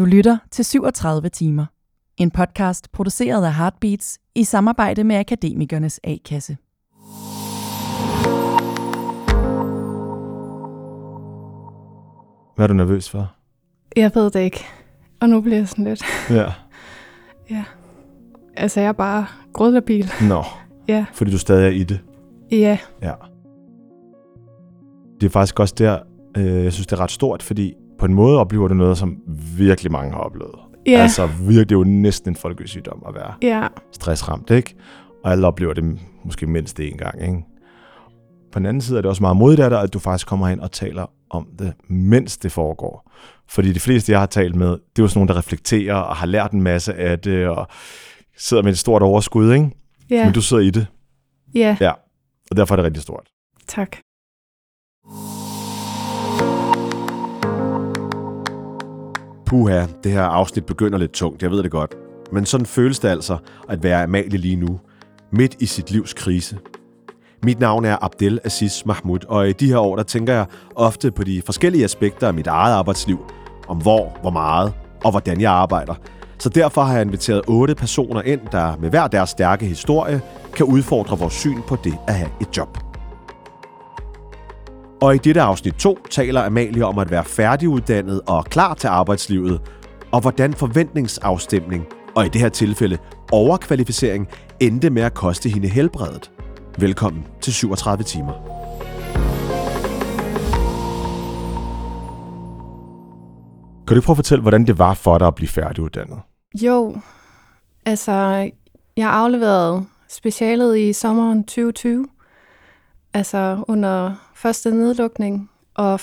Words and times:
Du 0.00 0.04
lytter 0.04 0.38
til 0.50 0.64
37 0.64 1.28
timer. 1.28 1.66
En 2.16 2.30
podcast 2.30 2.92
produceret 2.92 3.44
af 3.44 3.54
Heartbeats 3.54 4.18
i 4.34 4.44
samarbejde 4.44 5.04
med 5.04 5.16
Akademikernes 5.16 6.00
A-kasse. 6.04 6.56
Hvad 12.56 12.64
er 12.64 12.66
du 12.66 12.74
nervøs 12.74 13.10
for? 13.10 13.32
Jeg 13.96 14.10
ved 14.14 14.30
det 14.30 14.40
ikke. 14.40 14.64
Og 15.20 15.28
nu 15.28 15.40
bliver 15.40 15.56
jeg 15.56 15.68
sådan 15.68 15.84
lidt... 15.84 16.02
Ja. 16.30 16.46
Ja. 17.50 17.64
Altså, 18.56 18.80
jeg 18.80 18.88
er 18.88 18.92
bare 18.92 19.26
grødlabil. 19.52 20.10
Nå, 20.28 20.42
Ja. 20.88 21.06
fordi 21.12 21.30
du 21.30 21.38
stadig 21.38 21.66
er 21.66 21.70
i 21.70 21.82
det. 21.84 22.00
Ja. 22.50 22.78
Ja. 23.02 23.12
Det 25.20 25.26
er 25.26 25.30
faktisk 25.30 25.60
også 25.60 25.74
der, 25.78 25.98
øh, 26.36 26.64
jeg 26.64 26.72
synes, 26.72 26.86
det 26.86 26.96
er 26.96 27.00
ret 27.00 27.10
stort, 27.10 27.42
fordi 27.42 27.74
på 28.00 28.06
en 28.06 28.14
måde 28.14 28.38
oplever 28.38 28.68
du 28.68 28.74
noget, 28.74 28.98
som 28.98 29.16
virkelig 29.56 29.92
mange 29.92 30.12
har 30.12 30.18
oplevet. 30.20 30.54
Ja. 30.86 30.98
Altså 30.98 31.26
virkelig, 31.26 31.68
det 31.68 31.74
er 31.74 31.78
jo 31.78 31.84
næsten 31.84 32.30
en 32.32 32.36
folkesygdom 32.36 33.02
at 33.08 33.14
være 33.14 33.34
Ja. 33.42 33.66
stressramt, 33.92 34.50
ikke? 34.50 34.74
Og 35.24 35.32
alle 35.32 35.46
oplever 35.46 35.74
det 35.74 35.98
måske 36.24 36.46
mindst 36.46 36.80
én 36.80 36.96
gang, 36.96 37.22
ikke? 37.22 37.44
På 38.52 38.58
den 38.58 38.66
anden 38.66 38.80
side 38.80 38.98
er 38.98 39.02
det 39.02 39.08
også 39.08 39.22
meget 39.22 39.36
modigt 39.36 39.60
af 39.60 39.70
dig, 39.70 39.82
at 39.82 39.92
du 39.92 39.98
faktisk 39.98 40.26
kommer 40.26 40.46
hen 40.48 40.60
og 40.60 40.72
taler 40.72 41.06
om 41.30 41.48
det, 41.58 41.72
mens 41.88 42.38
det 42.38 42.52
foregår. 42.52 43.10
Fordi 43.48 43.72
de 43.72 43.80
fleste, 43.80 44.12
jeg 44.12 44.18
har 44.20 44.26
talt 44.26 44.54
med, 44.54 44.68
det 44.70 44.76
er 44.98 45.02
jo 45.02 45.08
sådan 45.08 45.18
nogle, 45.18 45.28
der 45.28 45.38
reflekterer 45.38 45.94
og 45.94 46.16
har 46.16 46.26
lært 46.26 46.52
en 46.52 46.62
masse 46.62 46.94
af 46.94 47.18
det, 47.18 47.48
og 47.48 47.66
sidder 48.36 48.62
med 48.62 48.72
et 48.72 48.78
stort 48.78 49.02
overskud, 49.02 49.52
ikke? 49.52 49.70
Ja. 50.10 50.24
Men 50.24 50.34
du 50.34 50.40
sidder 50.40 50.62
i 50.62 50.70
det, 50.70 50.86
Ja. 51.54 51.76
Ja. 51.80 51.92
og 52.50 52.56
derfor 52.56 52.74
er 52.74 52.76
det 52.76 52.84
rigtig 52.84 53.02
stort. 53.02 53.28
Tak. 53.68 53.96
Puha, 59.50 59.86
det 60.04 60.12
her 60.12 60.22
afsnit 60.22 60.66
begynder 60.66 60.98
lidt 60.98 61.12
tungt, 61.12 61.42
jeg 61.42 61.50
ved 61.50 61.62
det 61.62 61.70
godt. 61.70 61.94
Men 62.32 62.46
sådan 62.46 62.66
føles 62.66 62.98
det 62.98 63.08
altså 63.08 63.36
at 63.68 63.82
være 63.82 64.02
Amalie 64.02 64.38
lige 64.38 64.56
nu, 64.56 64.80
midt 65.30 65.56
i 65.60 65.66
sit 65.66 65.90
livs 65.90 66.14
krise. 66.14 66.58
Mit 67.44 67.60
navn 67.60 67.84
er 67.84 68.04
Abdel 68.04 68.40
Aziz 68.44 68.84
Mahmoud, 68.84 69.18
og 69.28 69.48
i 69.48 69.52
de 69.52 69.66
her 69.66 69.78
år, 69.78 69.96
der 69.96 70.02
tænker 70.02 70.32
jeg 70.32 70.46
ofte 70.74 71.10
på 71.10 71.24
de 71.24 71.42
forskellige 71.42 71.84
aspekter 71.84 72.28
af 72.28 72.34
mit 72.34 72.46
eget 72.46 72.74
arbejdsliv. 72.74 73.18
Om 73.68 73.82
hvor, 73.82 74.18
hvor 74.20 74.30
meget 74.30 74.72
og 75.04 75.10
hvordan 75.10 75.40
jeg 75.40 75.52
arbejder. 75.52 75.94
Så 76.38 76.48
derfor 76.48 76.82
har 76.82 76.92
jeg 76.92 77.02
inviteret 77.02 77.42
otte 77.48 77.74
personer 77.74 78.22
ind, 78.22 78.40
der 78.52 78.76
med 78.76 78.90
hver 78.90 79.06
deres 79.06 79.30
stærke 79.30 79.66
historie 79.66 80.20
kan 80.52 80.66
udfordre 80.66 81.18
vores 81.18 81.34
syn 81.34 81.62
på 81.68 81.76
det 81.84 81.94
at 82.08 82.14
have 82.14 82.30
et 82.40 82.56
job. 82.56 82.89
Og 85.02 85.14
i 85.14 85.18
dette 85.18 85.40
afsnit 85.40 85.74
2 85.74 85.98
taler 86.10 86.42
Amalie 86.42 86.86
om 86.86 86.98
at 86.98 87.10
være 87.10 87.24
færdiguddannet 87.24 88.20
og 88.26 88.44
klar 88.44 88.74
til 88.74 88.88
arbejdslivet, 88.88 89.60
og 90.12 90.20
hvordan 90.20 90.54
forventningsafstemning, 90.54 91.86
og 92.14 92.26
i 92.26 92.28
det 92.28 92.40
her 92.40 92.48
tilfælde 92.48 92.98
overkvalificering, 93.32 94.28
endte 94.60 94.90
med 94.90 95.02
at 95.02 95.14
koste 95.14 95.48
hende 95.48 95.68
helbredet. 95.68 96.30
Velkommen 96.78 97.26
til 97.40 97.52
37 97.52 98.04
timer. 98.04 98.32
Kan 103.86 103.96
du 103.96 104.02
prøve 104.02 104.14
at 104.14 104.16
fortælle, 104.16 104.42
hvordan 104.42 104.66
det 104.66 104.78
var 104.78 104.94
for 104.94 105.18
dig 105.18 105.26
at 105.26 105.34
blive 105.34 105.48
færdiguddannet? 105.48 106.18
Jo. 106.62 106.96
Altså, 107.86 108.12
jeg 108.96 109.10
afleverede 109.10 109.84
specialet 110.08 110.78
i 110.78 110.92
sommeren 110.92 111.44
2020. 111.44 112.06
Altså 113.14 113.64
under 113.68 114.14
første 114.40 114.70
nedlukning. 114.70 115.50
Og 115.74 116.00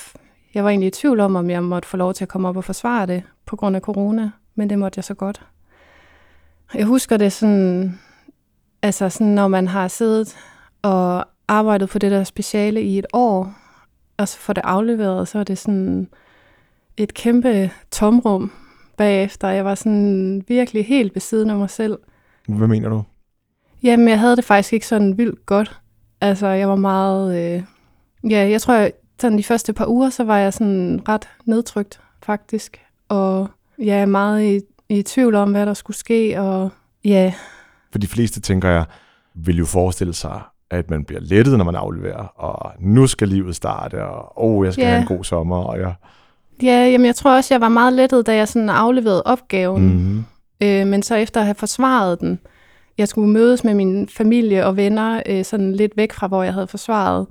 jeg 0.53 0.63
var 0.63 0.69
egentlig 0.69 0.87
i 0.87 0.91
tvivl 0.91 1.19
om, 1.19 1.35
om 1.35 1.49
jeg 1.49 1.63
måtte 1.63 1.87
få 1.87 1.97
lov 1.97 2.13
til 2.13 2.25
at 2.25 2.29
komme 2.29 2.47
op 2.47 2.57
og 2.57 2.63
forsvare 2.63 3.05
det 3.05 3.23
på 3.45 3.55
grund 3.55 3.75
af 3.75 3.81
corona. 3.81 4.31
Men 4.55 4.69
det 4.69 4.79
måtte 4.79 4.97
jeg 4.97 5.03
så 5.03 5.13
godt. 5.13 5.45
Jeg 6.73 6.85
husker 6.85 7.17
det 7.17 7.33
sådan, 7.33 7.99
altså 8.81 9.09
sådan, 9.09 9.27
når 9.27 9.47
man 9.47 9.67
har 9.67 9.87
siddet 9.87 10.37
og 10.81 11.25
arbejdet 11.47 11.89
på 11.89 11.99
det 11.99 12.11
der 12.11 12.23
speciale 12.23 12.81
i 12.81 12.99
et 12.99 13.05
år, 13.13 13.53
og 14.17 14.27
så 14.27 14.37
får 14.37 14.53
det 14.53 14.61
afleveret, 14.63 15.27
så 15.27 15.39
er 15.39 15.43
det 15.43 15.57
sådan 15.57 16.07
et 16.97 17.13
kæmpe 17.13 17.71
tomrum 17.91 18.51
bagefter. 18.97 19.47
Jeg 19.47 19.65
var 19.65 19.75
sådan 19.75 20.43
virkelig 20.47 20.85
helt 20.85 21.15
ved 21.15 21.21
siden 21.21 21.49
af 21.49 21.57
mig 21.57 21.69
selv. 21.69 21.97
Hvad 22.47 22.67
mener 22.67 22.89
du? 22.89 23.03
Jamen, 23.83 24.07
jeg 24.07 24.19
havde 24.19 24.35
det 24.35 24.45
faktisk 24.45 24.73
ikke 24.73 24.87
sådan 24.87 25.17
vildt 25.17 25.45
godt. 25.45 25.81
Altså, 26.21 26.47
jeg 26.47 26.69
var 26.69 26.75
meget... 26.75 27.55
Øh, 27.55 27.63
ja, 28.29 28.49
jeg 28.49 28.61
tror, 28.61 28.73
jeg, 28.73 28.91
sådan 29.21 29.37
de 29.37 29.43
første 29.43 29.73
par 29.73 29.85
uger, 29.87 30.09
så 30.09 30.23
var 30.23 30.37
jeg 30.37 30.53
sådan 30.53 31.01
ret 31.09 31.27
nedtrykt, 31.45 31.99
faktisk. 32.23 32.81
Og 33.09 33.47
jeg 33.79 33.97
er 34.01 34.05
meget 34.05 34.43
i, 34.43 34.59
i 34.89 35.01
tvivl 35.03 35.35
om, 35.35 35.51
hvad 35.51 35.65
der 35.65 35.73
skulle 35.73 35.97
ske, 35.97 36.39
og 36.41 36.69
ja, 37.05 37.33
For 37.91 37.99
de 37.99 38.07
fleste, 38.07 38.41
tænker 38.41 38.69
jeg, 38.69 38.85
vil 39.33 39.57
jo 39.57 39.65
forestille 39.65 40.13
sig, 40.13 40.41
at 40.69 40.89
man 40.89 41.03
bliver 41.03 41.21
lettet, 41.21 41.57
når 41.57 41.65
man 41.65 41.75
afleverer, 41.75 42.23
og 42.35 42.71
nu 42.79 43.07
skal 43.07 43.27
livet 43.27 43.55
starte, 43.55 44.05
og 44.05 44.43
åh, 44.45 44.57
oh, 44.59 44.65
jeg 44.65 44.73
skal 44.73 44.83
Ja. 44.83 44.89
have 44.89 45.01
en 45.01 45.07
god 45.07 45.23
sommer, 45.23 45.57
og 45.57 45.79
jeg... 45.79 45.93
ja 46.63 46.87
jamen, 46.91 47.05
jeg 47.05 47.15
tror 47.15 47.35
også, 47.35 47.53
jeg 47.53 47.61
var 47.61 47.69
meget 47.69 47.93
lettet, 47.93 48.27
da 48.27 48.35
jeg 48.35 48.47
sådan 48.47 48.69
afleverede 48.69 49.23
opgaven. 49.23 49.83
Mm-hmm. 49.87 50.25
Øh, 50.61 50.87
men 50.87 51.03
så 51.03 51.15
efter 51.15 51.39
at 51.39 51.45
have 51.45 51.55
forsvaret 51.55 52.19
den, 52.19 52.39
jeg 52.97 53.07
skulle 53.07 53.29
mødes 53.29 53.63
med 53.63 53.73
min 53.73 54.09
familie 54.09 54.65
og 54.65 54.77
venner 54.77 55.21
øh, 55.25 55.45
sådan 55.45 55.73
lidt 55.73 55.97
væk 55.97 56.13
fra, 56.13 56.27
hvor 56.27 56.43
jeg 56.43 56.53
havde 56.53 56.67
forsvaret 56.67 57.27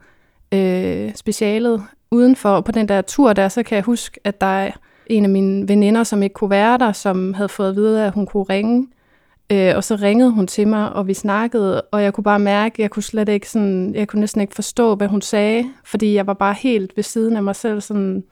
øh, 0.52 1.14
specialet. 1.14 1.82
Udenfor 2.10 2.60
på 2.60 2.72
den 2.72 2.88
der 2.88 3.02
tur 3.02 3.32
der, 3.32 3.48
så 3.48 3.62
kan 3.62 3.76
jeg 3.76 3.84
huske, 3.84 4.20
at 4.24 4.40
der 4.40 4.46
er 4.46 4.70
en 5.06 5.24
af 5.24 5.30
mine 5.30 5.68
veninder, 5.68 6.04
som 6.04 6.22
ikke 6.22 6.32
kunne 6.32 6.50
være 6.50 6.78
der, 6.78 6.92
som 6.92 7.34
havde 7.34 7.48
fået 7.48 7.68
at 7.68 7.76
vide, 7.76 8.04
at 8.04 8.12
hun 8.12 8.26
kunne 8.26 8.44
ringe. 8.44 8.88
Øh, 9.52 9.72
og 9.76 9.84
så 9.84 9.96
ringede 9.96 10.30
hun 10.30 10.46
til 10.46 10.68
mig, 10.68 10.92
og 10.92 11.06
vi 11.06 11.14
snakkede, 11.14 11.82
og 11.82 12.02
jeg 12.02 12.14
kunne 12.14 12.24
bare 12.24 12.38
mærke, 12.38 12.74
at 12.74 12.78
jeg 12.78 12.90
kunne 12.90 13.02
slet 13.02 13.28
ikke 13.28 13.50
sådan, 13.50 13.94
jeg 13.94 14.08
kunne 14.08 14.20
næsten 14.20 14.40
ikke 14.40 14.54
forstå, 14.54 14.94
hvad 14.94 15.08
hun 15.08 15.22
sagde, 15.22 15.64
fordi 15.84 16.14
jeg 16.14 16.26
var 16.26 16.34
bare 16.34 16.54
helt 16.54 16.96
ved 16.96 17.04
siden 17.04 17.36
af 17.36 17.42
mig 17.42 17.56
selv, 17.56 17.80
sådan, 17.80 18.24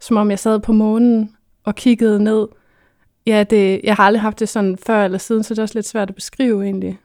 som 0.00 0.16
om 0.16 0.30
jeg 0.30 0.38
sad 0.38 0.60
på 0.60 0.72
månen 0.72 1.36
og 1.64 1.74
kiggede 1.74 2.24
ned. 2.24 2.46
Ja, 3.26 3.42
det, 3.42 3.80
jeg 3.84 3.94
har 3.94 4.04
aldrig 4.04 4.20
haft 4.20 4.40
det 4.40 4.48
sådan 4.48 4.78
før 4.86 5.04
eller 5.04 5.18
siden, 5.18 5.42
så 5.42 5.54
det 5.54 5.58
er 5.58 5.62
også 5.62 5.74
lidt 5.74 5.88
svært 5.88 6.08
at 6.08 6.14
beskrive 6.14 6.64
egentlig. 6.64 6.98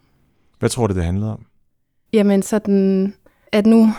Hvad 0.59 0.69
tror 0.69 0.88
du, 0.88 0.94
det 0.94 1.03
handlede 1.03 1.31
om? 1.31 1.46
Jamen 2.13 2.41
sådan, 2.41 3.13
at 3.52 3.66
nu, 3.66 3.90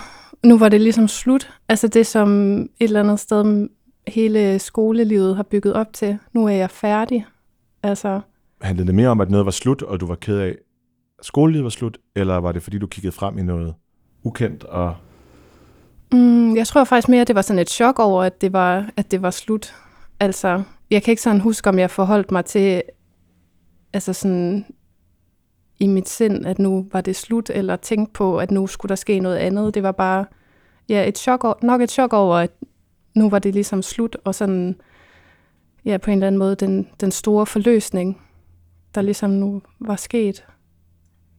nu 0.45 0.59
var 0.59 0.69
det 0.69 0.81
ligesom 0.81 1.09
slut. 1.09 1.53
Altså 1.69 1.89
det, 1.89 2.07
som 2.07 2.59
et 2.59 2.69
eller 2.81 3.01
andet 3.01 3.21
sted 3.21 3.69
hele 4.09 4.59
skolelivet 4.59 5.37
har 5.37 5.43
bygget 5.43 5.75
op 5.75 5.93
til. 5.93 6.19
Nu 6.33 6.47
er 6.47 6.53
jeg 6.53 6.71
færdig. 6.71 7.27
Altså, 7.83 8.21
Handlede 8.61 8.87
det 8.87 8.95
mere 8.95 9.09
om, 9.09 9.21
at 9.21 9.31
noget 9.31 9.47
var 9.47 9.53
slut, 9.53 9.83
og 9.83 10.01
du 10.01 10.07
var 10.07 10.15
ked 10.15 10.39
af, 10.39 10.49
at 10.49 10.57
skolelivet 11.23 11.65
var 11.65 11.71
slut, 11.71 11.99
eller 12.17 12.37
var 12.37 12.53
det, 12.53 12.63
fordi 12.63 12.79
du 12.79 12.87
kiggede 12.87 13.13
frem 13.13 13.39
i 13.39 13.43
noget 13.43 13.75
ukendt? 14.23 14.65
Og... 14.65 14.95
mm, 16.13 16.57
jeg 16.57 16.67
tror 16.67 16.85
faktisk 16.85 17.09
mere, 17.09 17.21
at 17.21 17.29
det 17.29 17.37
var 17.37 17.43
sådan 17.43 17.61
et 17.61 17.71
chok 17.71 17.99
over, 17.99 18.23
at 18.23 18.41
det 18.41 18.53
var, 18.53 18.91
at 18.97 19.11
det 19.11 19.23
var 19.23 19.31
slut. 19.31 19.75
Altså, 20.21 20.63
jeg 20.91 21.03
kan 21.03 21.13
ikke 21.13 21.23
sådan 21.23 21.41
huske, 21.41 21.69
om 21.69 21.79
jeg 21.79 21.91
forholdt 21.91 22.31
mig 22.31 22.45
til, 22.45 22.83
altså 23.93 24.13
sådan 24.13 24.65
i 25.79 25.87
mit 25.87 26.09
sind, 26.09 26.47
at 26.47 26.59
nu 26.59 26.87
var 26.93 27.01
det 27.01 27.17
slut, 27.17 27.51
eller 27.55 27.77
tænkte 27.77 28.13
på, 28.13 28.39
at 28.39 28.51
nu 28.51 28.67
skulle 28.67 28.91
der 28.91 28.95
ske 28.95 29.19
noget 29.21 29.37
andet. 29.37 29.75
Det 29.75 29.83
var 29.83 29.93
bare, 29.93 30.25
ja, 30.89 31.09
et 31.09 31.19
chok, 31.19 31.45
over- 31.45 31.59
nok 31.67 31.81
et 31.81 31.91
chok 31.91 32.13
over, 32.13 32.37
at 32.37 32.51
nu 33.17 33.31
var 33.31 33.39
det 33.39 33.55
ligesom 33.55 33.83
slut, 33.83 34.17
og 34.25 34.35
sådan, 34.35 34.77
ja, 35.85 35.97
på 35.99 36.11
en 36.11 36.17
eller 36.17 36.27
anden 36.27 36.39
måde, 36.39 36.55
den, 36.55 36.89
den 37.01 37.11
store 37.11 37.47
forløsning, 37.47 38.21
der 38.95 39.03
ligesom 39.03 39.31
nu 39.31 39.63
var 39.81 39.97
sket. 39.97 40.45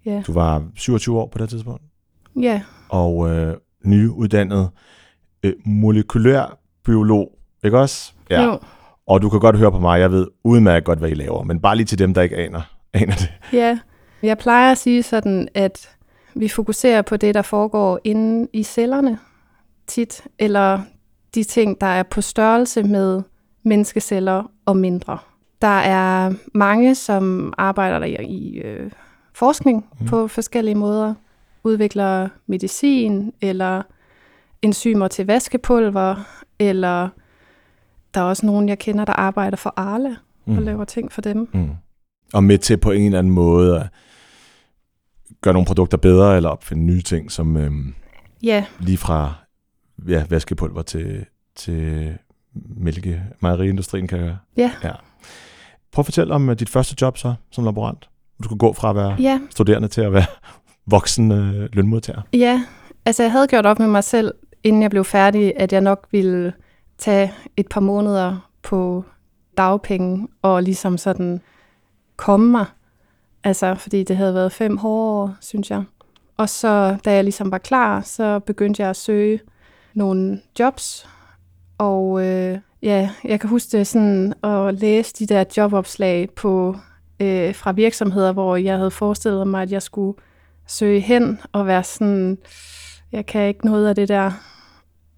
Ja, 0.06 0.24
Du 0.28 0.34
var 0.34 0.64
27 0.76 1.20
år 1.20 1.28
på 1.28 1.38
det 1.38 1.50
tidspunkt, 1.50 1.82
ja, 2.42 2.62
og 2.90 3.30
øh, 3.30 3.58
nyuddannet 3.86 4.70
øh, 5.44 5.54
molekylær 5.66 6.58
biolog, 6.86 7.32
ikke 7.64 7.80
også? 7.80 8.14
jo, 8.32 8.60
Og 9.08 9.22
du 9.22 9.30
kan 9.30 9.40
godt 9.40 9.58
høre 9.58 9.72
på 9.72 9.80
mig, 9.80 10.00
jeg 10.00 10.12
ved 10.12 10.28
udmærket 10.44 10.86
godt, 10.86 11.00
hvad 11.00 11.10
I 11.10 11.14
laver, 11.14 11.44
men 11.44 11.60
bare 11.62 11.76
lige 11.76 11.86
til 11.86 12.00
dem, 12.00 12.14
der 12.14 12.22
ikke 12.22 12.38
aner, 12.38 12.62
aner 12.94 13.14
det. 13.16 13.32
ja. 13.54 13.80
Jeg 14.24 14.38
plejer 14.38 14.72
at 14.72 14.78
sige 14.78 15.04
sådan, 15.04 15.48
at 15.54 15.90
vi 16.36 16.48
fokuserer 16.48 17.02
på 17.02 17.18
det, 17.18 17.36
der 17.36 17.42
foregår 17.42 18.00
inde 18.04 18.48
i 18.54 18.64
cellerne 18.64 19.20
tit, 19.88 20.24
eller 20.40 20.80
de 21.36 21.44
ting, 21.44 21.82
der 21.82 21.88
er 21.88 22.04
på 22.04 22.22
størrelse 22.22 22.84
med 22.84 23.22
menneskeceller 23.64 24.52
og 24.66 24.78
mindre. 24.78 25.18
Der 25.62 25.68
er 25.68 26.34
mange, 26.54 26.96
som 26.96 27.54
arbejder 27.58 28.00
der 28.00 28.06
i, 28.22 28.62
øh, 28.64 28.92
forskning 29.34 29.78
Mm. 29.92 29.98
mm. 30.04 30.08
på 30.08 30.28
forskellige 30.28 30.76
måder, 30.76 31.14
udvikler 31.64 32.30
medicin 32.48 33.34
eller 33.42 33.82
enzymer 34.62 35.08
til 35.08 35.26
vaskepulver, 35.26 36.16
eller 36.60 37.10
der 38.14 38.22
er 38.22 38.26
også 38.26 38.46
nogen, 38.46 38.70
jeg 38.70 38.80
kender, 38.80 39.06
der 39.06 39.14
arbejder 39.14 39.58
for 39.58 39.74
Arla 39.76 40.16
og 40.48 40.54
laver 40.62 40.86
ting 40.86 41.12
for 41.12 41.22
dem. 41.22 41.50
Mm. 41.54 41.70
Og 42.34 42.44
med 42.44 42.58
til 42.58 42.78
på 42.78 42.92
en 42.92 43.06
eller 43.06 43.20
anden 43.20 43.34
måde 43.34 43.80
at 43.80 43.88
gøre 45.46 45.54
nogle 45.54 45.66
produkter 45.66 45.98
bedre, 45.98 46.36
eller 46.36 46.50
opfinde 46.50 46.84
nye 46.84 47.02
ting, 47.02 47.32
som 47.32 47.58
øhm, 47.58 47.94
Ja, 48.44 48.66
lige 48.80 48.98
fra 48.98 49.34
ja, 50.08 50.24
vaskepulver 50.30 50.82
til, 50.82 51.26
til 51.56 52.14
mælke, 52.78 53.24
mejeriindustrien 53.40 54.08
kan 54.08 54.20
gøre. 54.20 54.38
Ja. 54.58 54.72
ja. 54.84 54.92
Prøv 55.92 56.02
at 56.02 56.06
fortælle 56.06 56.34
om 56.34 56.50
øh, 56.50 56.60
dit 56.60 56.70
første 56.70 56.96
job 57.02 57.18
så, 57.18 57.34
som 57.52 57.66
laborant. 57.66 58.10
Du 58.40 58.44
skulle 58.44 58.60
gå 58.60 58.74
fra 58.74 58.90
at 58.90 58.96
være 58.96 59.16
Ja, 59.20 59.40
studerende 59.50 59.88
til 59.88 60.02
at 60.02 60.14
være 60.14 60.26
voksen 60.96 61.32
øh, 61.32 61.70
lønmodtager. 61.74 62.22
Ja, 62.34 62.64
altså 63.06 63.24
jeg 63.24 63.32
havde 63.32 63.48
gjort 63.48 63.66
op 63.66 63.80
med 63.80 63.88
mig 63.88 64.04
selv, 64.04 64.34
inden 64.64 64.82
jeg 64.82 64.90
blev 64.90 65.04
færdig, 65.04 65.54
at 65.56 65.74
jeg 65.74 65.82
nok 65.82 66.08
ville 66.12 66.54
tage 66.98 67.34
et 67.58 67.68
par 67.68 67.82
måneder 67.82 68.50
på 68.64 69.06
dagpenge 69.58 70.28
og 70.42 70.64
ligesom 70.64 70.98
sådan 70.98 71.42
komme 72.16 72.52
mig. 72.52 72.66
Altså, 73.46 73.76
fordi 73.76 74.04
det 74.04 74.18
havde 74.18 74.34
været 74.34 74.52
fem 74.52 74.78
hårde 74.78 75.22
år, 75.22 75.36
synes 75.42 75.72
jeg. 75.72 75.84
Og 76.38 76.50
så, 76.50 76.98
da 77.06 77.14
jeg 77.14 77.24
ligesom 77.24 77.52
var 77.52 77.58
klar, 77.58 78.02
så 78.02 78.40
begyndte 78.40 78.82
jeg 78.82 78.90
at 78.90 78.96
søge 78.96 79.40
nogle 79.94 80.42
jobs. 80.60 81.08
Og 81.78 82.26
øh, 82.26 82.58
ja, 82.82 83.10
jeg 83.24 83.40
kan 83.40 83.50
huske 83.50 83.78
det 83.78 83.88
sådan 83.88 84.34
at 84.44 84.74
læse 84.74 85.14
de 85.20 85.26
der 85.26 85.44
jobopslag 85.58 86.30
på, 86.36 86.76
øh, 87.20 87.56
fra 87.56 87.72
virksomheder, 87.72 88.32
hvor 88.32 88.56
jeg 88.56 88.78
havde 88.78 88.92
forestillet 88.92 89.48
mig, 89.48 89.62
at 89.62 89.72
jeg 89.72 89.82
skulle 89.82 90.18
søge 90.68 91.00
hen 91.00 91.40
og 91.52 91.68
være 91.68 91.84
sådan, 91.84 92.38
jeg 93.12 93.26
kan 93.26 93.48
ikke 93.48 93.66
noget 93.66 93.88
af 93.88 93.96
det 93.96 94.08
der. 94.08 94.32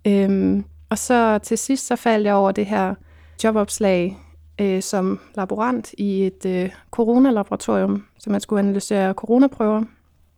Øhm, 0.07 0.65
og 0.89 0.97
så 0.97 1.37
til 1.37 1.57
sidst 1.57 1.87
så 1.87 1.95
faldt 1.95 2.25
jeg 2.25 2.33
over 2.33 2.51
det 2.51 2.65
her 2.65 2.95
jobopslag 3.43 4.17
øh, 4.61 4.81
som 4.81 5.19
laborant 5.35 5.93
i 5.97 6.25
et 6.25 6.45
øh, 6.45 6.69
coronalaboratorium, 6.91 8.05
så 8.19 8.29
man 8.29 8.41
skulle 8.41 8.59
analysere 8.59 9.13
coronaprøver. 9.13 9.83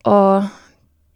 Og 0.04 0.44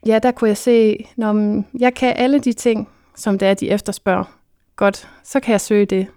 ja, 0.06 0.20
der 0.24 0.32
kunne 0.32 0.48
jeg 0.48 0.58
se, 0.58 1.08
når 1.16 1.64
jeg 1.80 1.94
kan 1.94 2.14
alle 2.18 2.40
de 2.40 2.54
ting, 2.54 2.90
som 3.16 3.40
det 3.40 3.48
er, 3.48 3.54
de 3.54 3.70
efterspørger. 3.70 4.24
Godt, 4.76 5.10
så 5.24 5.40
kan 5.40 5.52
jeg 5.52 5.62
søge 5.62 5.86
det. 5.86 6.08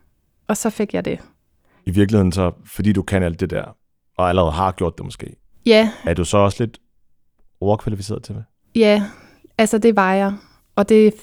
Og 0.49 0.57
så 0.57 0.71
fik 0.71 0.95
jeg 0.95 1.05
det. 1.05 1.19
I 1.87 1.91
virkeligheden 1.91 2.33
så, 2.33 2.53
fordi 2.65 2.93
du 2.93 3.03
kan 3.03 3.23
alt 3.23 3.41
det 3.41 3.51
der, 3.51 3.65
og 4.17 4.29
allerede 4.29 4.53
har 4.53 4.73
gjort 4.73 4.99
det 4.99 5.05
måske, 5.05 5.37
Ja, 5.67 5.91
er 6.05 6.15
du 6.15 6.25
så 6.25 6.37
også 6.37 6.63
lidt 6.65 6.79
overkvalificeret 7.61 8.23
til 8.23 8.35
det? 8.35 8.45
Ja, 8.75 9.03
altså 9.59 9.79
det 9.79 9.97
var 9.97 10.15
jeg. 10.15 10.33
Og 10.77 10.89
det 10.89 11.15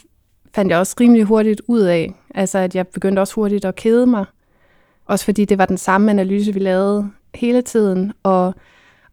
fandt 0.56 0.72
jeg 0.72 0.80
også 0.80 0.96
rimelig 1.00 1.24
hurtigt 1.24 1.62
ud 1.68 1.82
af. 1.82 2.14
Altså 2.36 2.58
at 2.58 2.76
jeg 2.76 2.88
begyndte 2.88 3.20
også 3.20 3.34
hurtigt 3.36 3.66
at 3.66 3.76
kede 3.76 4.08
mig. 4.08 4.26
Også 5.14 5.26
fordi 5.26 5.46
det 5.46 5.58
var 5.58 5.66
den 5.66 5.78
samme 5.78 6.12
analyse, 6.12 6.54
vi 6.54 6.60
lavede 6.60 7.10
hele 7.36 7.62
tiden. 7.62 8.14
Og 8.24 8.54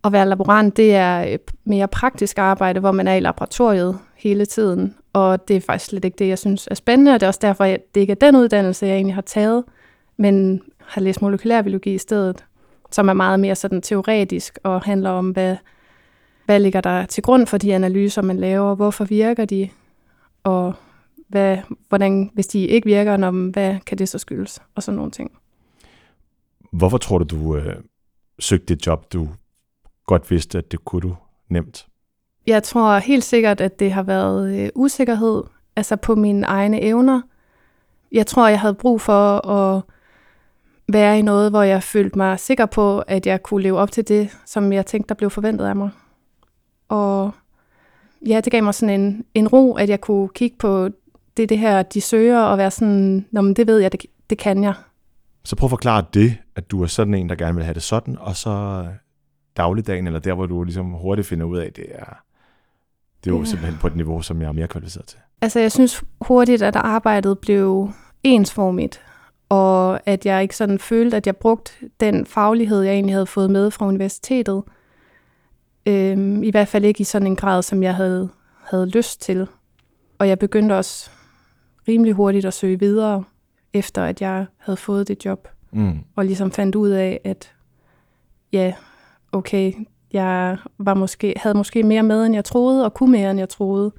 at 0.04 0.12
være 0.12 0.28
laborant, 0.28 0.76
det 0.76 0.94
er 0.94 1.36
mere 1.64 1.88
praktisk 1.88 2.38
arbejde, 2.38 2.80
hvor 2.80 2.92
man 2.92 3.08
er 3.08 3.14
i 3.14 3.20
laboratoriet 3.20 3.98
hele 4.16 4.46
tiden. 4.46 4.94
Og 5.12 5.48
det 5.48 5.56
er 5.56 5.60
faktisk 5.60 5.90
slet 5.90 6.04
ikke 6.04 6.16
det, 6.18 6.28
jeg 6.28 6.38
synes 6.38 6.68
er 6.70 6.74
spændende. 6.74 7.14
Og 7.14 7.20
det 7.20 7.26
er 7.26 7.28
også 7.28 7.40
derfor, 7.42 7.64
at 7.64 7.94
det 7.94 8.00
ikke 8.00 8.10
er 8.10 8.14
den 8.14 8.36
uddannelse, 8.36 8.86
jeg 8.86 8.94
egentlig 8.94 9.14
har 9.14 9.22
taget, 9.22 9.64
men 10.16 10.62
har 10.78 11.00
læst 11.00 11.22
molekylærbiologi 11.22 11.94
i 11.94 11.98
stedet, 11.98 12.44
som 12.90 13.08
er 13.08 13.12
meget 13.12 13.40
mere 13.40 13.54
sådan 13.54 13.82
teoretisk 13.82 14.58
og 14.62 14.82
handler 14.82 15.10
om, 15.10 15.30
hvad, 15.30 15.56
hvad 16.44 16.60
ligger 16.60 16.80
der 16.80 17.06
til 17.06 17.22
grund 17.22 17.46
for 17.46 17.58
de 17.58 17.74
analyser, 17.74 18.22
man 18.22 18.36
laver, 18.36 18.74
hvorfor 18.74 19.04
virker 19.04 19.44
de, 19.44 19.68
og 20.44 20.74
hvad, 21.28 21.58
hvordan, 21.88 22.30
hvis 22.34 22.46
de 22.46 22.66
ikke 22.66 22.86
virker, 22.86 23.16
når, 23.16 23.30
hvad 23.30 23.76
kan 23.86 23.98
det 23.98 24.08
så 24.08 24.18
skyldes, 24.18 24.62
og 24.74 24.82
sådan 24.82 24.96
nogle 24.96 25.10
ting. 25.10 25.30
Hvorfor 26.70 26.98
tror 26.98 27.18
du, 27.18 27.24
du 27.36 27.56
øh, 27.56 27.76
søgte 28.38 28.74
det 28.74 28.86
job, 28.86 29.12
du 29.12 29.28
godt 30.06 30.30
vidste, 30.30 30.58
at 30.58 30.72
det 30.72 30.84
kunne 30.84 31.00
du 31.00 31.16
nemt? 31.48 31.86
Jeg 32.46 32.62
tror 32.62 32.98
helt 32.98 33.24
sikkert, 33.24 33.60
at 33.60 33.80
det 33.80 33.92
har 33.92 34.02
været 34.02 34.58
øh, 34.58 34.68
usikkerhed, 34.74 35.42
altså 35.76 35.96
på 35.96 36.14
mine 36.14 36.46
egne 36.46 36.82
evner. 36.82 37.20
Jeg 38.12 38.26
tror, 38.26 38.48
jeg 38.48 38.60
havde 38.60 38.74
brug 38.74 39.00
for 39.00 39.46
at 39.46 39.82
være 40.88 41.18
i 41.18 41.22
noget, 41.22 41.50
hvor 41.50 41.62
jeg 41.62 41.82
følte 41.82 42.18
mig 42.18 42.40
sikker 42.40 42.66
på, 42.66 42.98
at 42.98 43.26
jeg 43.26 43.42
kunne 43.42 43.62
leve 43.62 43.78
op 43.78 43.92
til 43.92 44.08
det, 44.08 44.30
som 44.46 44.72
jeg 44.72 44.86
tænkte, 44.86 45.08
der 45.08 45.14
blev 45.14 45.30
forventet 45.30 45.66
af 45.66 45.76
mig. 45.76 45.90
Og 46.88 47.30
ja, 48.26 48.40
det 48.40 48.52
gav 48.52 48.62
mig 48.62 48.74
sådan 48.74 49.00
en, 49.00 49.24
en 49.34 49.48
ro, 49.48 49.74
at 49.74 49.88
jeg 49.88 50.00
kunne 50.00 50.28
kigge 50.28 50.56
på 50.56 50.88
det, 51.36 51.48
det 51.48 51.58
her, 51.58 51.82
de 51.82 52.00
søger, 52.00 52.40
og 52.40 52.58
være 52.58 52.70
sådan, 52.70 53.26
Nå, 53.30 53.40
men 53.40 53.54
det 53.54 53.66
ved 53.66 53.78
jeg, 53.78 53.92
det, 53.92 54.06
det 54.30 54.38
kan 54.38 54.64
jeg. 54.64 54.74
Så 55.44 55.56
prøv 55.56 55.66
at 55.66 55.70
forklare 55.70 56.04
det, 56.14 56.36
at 56.56 56.70
du 56.70 56.82
er 56.82 56.86
sådan 56.86 57.14
en, 57.14 57.28
der 57.28 57.34
gerne 57.34 57.54
vil 57.54 57.64
have 57.64 57.74
det 57.74 57.82
sådan, 57.82 58.18
og 58.18 58.36
så 58.36 58.86
dagligdagen, 59.56 60.06
eller 60.06 60.20
der, 60.20 60.34
hvor 60.34 60.46
du 60.46 60.64
ligesom 60.64 60.86
hurtigt 60.92 61.28
finder 61.28 61.46
ud 61.46 61.58
af, 61.58 61.72
det 61.72 61.84
er, 61.88 62.22
det 63.24 63.30
er 63.30 63.34
jo 63.34 63.38
Ja. 63.38 63.44
simpelthen 63.44 63.78
på 63.80 63.86
et 63.86 63.96
niveau, 63.96 64.22
som 64.22 64.40
jeg 64.42 64.48
er 64.48 64.52
mere 64.52 64.68
kvalificeret 64.68 65.06
til. 65.06 65.18
Altså, 65.42 65.60
jeg 65.60 65.72
synes 65.72 66.04
hurtigt, 66.20 66.62
at 66.62 66.76
arbejdet 66.76 67.38
blev 67.38 67.90
ensformigt, 68.22 69.00
og 69.48 70.00
at 70.08 70.26
jeg 70.26 70.42
ikke 70.42 70.56
sådan 70.56 70.78
følte, 70.78 71.16
at 71.16 71.26
jeg 71.26 71.36
brugte 71.36 71.72
den 72.00 72.26
faglighed, 72.26 72.80
jeg 72.82 72.94
egentlig 72.94 73.14
havde 73.14 73.26
fået 73.26 73.50
med 73.50 73.70
fra 73.70 73.86
universitetet. 73.86 74.62
Øhm, 75.86 76.42
I 76.42 76.50
hvert 76.50 76.68
fald 76.68 76.84
ikke 76.84 77.00
i 77.00 77.04
sådan 77.04 77.26
en 77.26 77.36
grad, 77.36 77.62
som 77.62 77.82
jeg 77.82 77.94
havde, 77.94 78.28
havde 78.64 78.86
lyst 78.88 79.20
til. 79.22 79.46
Og 80.18 80.28
jeg 80.28 80.38
begyndte 80.38 80.72
også 80.78 81.10
rimelig 81.88 82.14
hurtigt 82.14 82.44
at 82.46 82.54
søge 82.54 82.78
videre, 82.78 83.24
efter 83.74 84.04
at 84.04 84.20
jeg 84.20 84.46
havde 84.56 84.76
fået 84.76 85.08
det 85.08 85.24
job. 85.24 85.48
Mm. 85.72 85.98
og 86.16 86.24
ligesom 86.24 86.50
fandt 86.50 86.74
ud 86.74 86.88
af, 86.88 87.20
at 87.24 87.52
ja, 88.52 88.74
okay, 89.32 89.72
jeg 90.12 90.58
var 90.78 90.94
måske, 90.94 91.34
havde 91.36 91.56
måske 91.56 91.82
mere 91.82 92.02
med, 92.02 92.26
end 92.26 92.34
jeg 92.34 92.44
troede, 92.44 92.84
og 92.84 92.94
kunne 92.94 93.12
mere, 93.12 93.30
end 93.30 93.38
jeg 93.38 93.48
troede. 93.48 93.92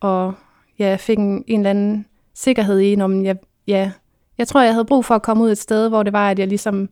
Og 0.00 0.34
ja, 0.78 0.88
jeg 0.88 1.00
fik 1.00 1.18
en, 1.18 1.44
en 1.46 1.60
eller 1.60 1.70
anden 1.70 2.06
sikkerhed 2.34 2.80
i, 2.80 3.00
om 3.00 3.24
jeg, 3.24 3.36
ja, 3.66 3.92
jeg 4.38 4.48
tror, 4.48 4.62
jeg 4.62 4.72
havde 4.72 4.84
brug 4.84 5.04
for 5.04 5.14
at 5.14 5.22
komme 5.22 5.44
ud 5.44 5.50
et 5.50 5.58
sted, 5.58 5.88
hvor 5.88 6.02
det 6.02 6.12
var, 6.12 6.30
at 6.30 6.38
jeg 6.38 6.48
ligesom 6.48 6.88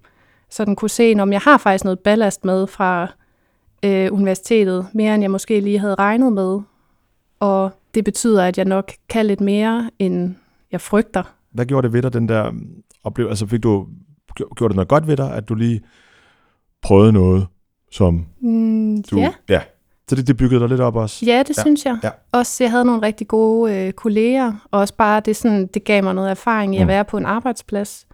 sådan 0.50 0.76
kunne 0.76 0.90
se, 0.90 1.14
om 1.18 1.32
jeg 1.32 1.40
har 1.40 1.58
faktisk 1.58 1.84
noget 1.84 1.98
ballast 1.98 2.44
med 2.44 2.66
fra 2.66 3.12
øh, 3.82 4.12
universitetet, 4.12 4.86
mere 4.92 5.14
end 5.14 5.22
jeg 5.22 5.30
måske 5.30 5.60
lige 5.60 5.78
havde 5.78 5.94
regnet 5.94 6.32
med. 6.32 6.60
Og 7.40 7.70
det 7.94 8.04
betyder, 8.04 8.44
at 8.44 8.58
jeg 8.58 8.64
nok 8.64 8.92
kan 9.08 9.26
lidt 9.26 9.40
mere, 9.40 9.90
end 9.98 10.34
jeg 10.72 10.80
frygter. 10.80 11.35
Hvad 11.56 11.66
gjorde 11.66 11.86
det 11.86 11.92
ved 11.92 12.02
dig, 12.02 12.12
den 12.12 12.28
der 12.28 12.50
mm, 12.50 12.68
oplevelse? 13.04 13.30
Altså 13.30 13.46
fik 13.46 13.62
du, 13.62 13.86
gj- 14.40 14.54
gjorde 14.56 14.72
det 14.72 14.76
noget 14.76 14.88
godt 14.88 15.06
ved 15.06 15.16
dig, 15.16 15.34
at 15.34 15.48
du 15.48 15.54
lige 15.54 15.80
prøvede 16.82 17.12
noget, 17.12 17.46
som 17.92 18.26
Mm, 18.40 19.02
du... 19.02 19.18
ja. 19.18 19.32
ja. 19.48 19.60
Så 20.08 20.16
det, 20.16 20.26
det 20.26 20.36
byggede 20.36 20.60
dig 20.60 20.68
lidt 20.68 20.80
op 20.80 20.96
også? 20.96 21.26
Ja, 21.26 21.42
det 21.48 21.56
Ja, 21.56 21.62
synes 21.62 21.84
jeg. 21.84 21.98
ja. 22.04 22.10
Også 22.32 22.64
jeg 22.64 22.70
havde 22.70 22.84
nogle 22.84 23.02
rigtig 23.02 23.28
gode 23.28 23.74
øh, 23.86 23.92
kolleger, 23.92 24.52
og 24.70 24.80
også 24.80 24.94
bare 24.94 25.20
det, 25.20 25.36
sådan, 25.36 25.66
det 25.66 25.84
gav 25.84 26.04
mig 26.04 26.14
noget 26.14 26.30
erfaring 26.30 26.74
i 26.74 26.78
at 26.78 26.84
Mm. 26.84 26.88
være 26.88 27.04
på 27.04 27.16
en 27.18 27.26
arbejdsplads. 27.26 28.06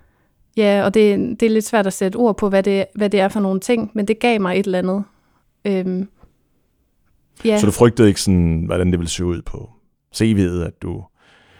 Ja, 0.57 0.83
og 0.85 0.95
det, 0.95 1.19
det 1.41 1.47
er 1.47 1.51
lidt 1.51 1.65
svært 1.65 1.87
at 1.87 1.93
sætte 1.93 2.17
ord 2.17 2.37
på, 2.37 2.49
hvad 2.49 2.63
det, 2.63 2.85
hvad 2.95 3.11
det 3.11 3.21
er 3.21 3.29
for 3.29 3.41
nogle 3.41 3.61
ting, 3.61 3.91
men 3.95 4.09
det 4.09 4.19
gav 4.19 4.41
mig 4.41 4.59
et 4.61 4.67
eller 4.67 4.79
andet. 4.79 5.05
Øhm, 5.65 6.09
ja, 7.45 7.59
Så 7.59 7.67
du 7.67 7.73
frygtede 7.73 8.09
ikke 8.09 8.21
sådan, 8.21 8.63
hvordan 8.67 8.91
det 8.91 8.99
ville 8.99 9.11
se 9.11 9.25
ud 9.25 9.43
på 9.43 9.71
CV'et, 10.17 10.67
at 10.67 10.83
du 10.83 11.05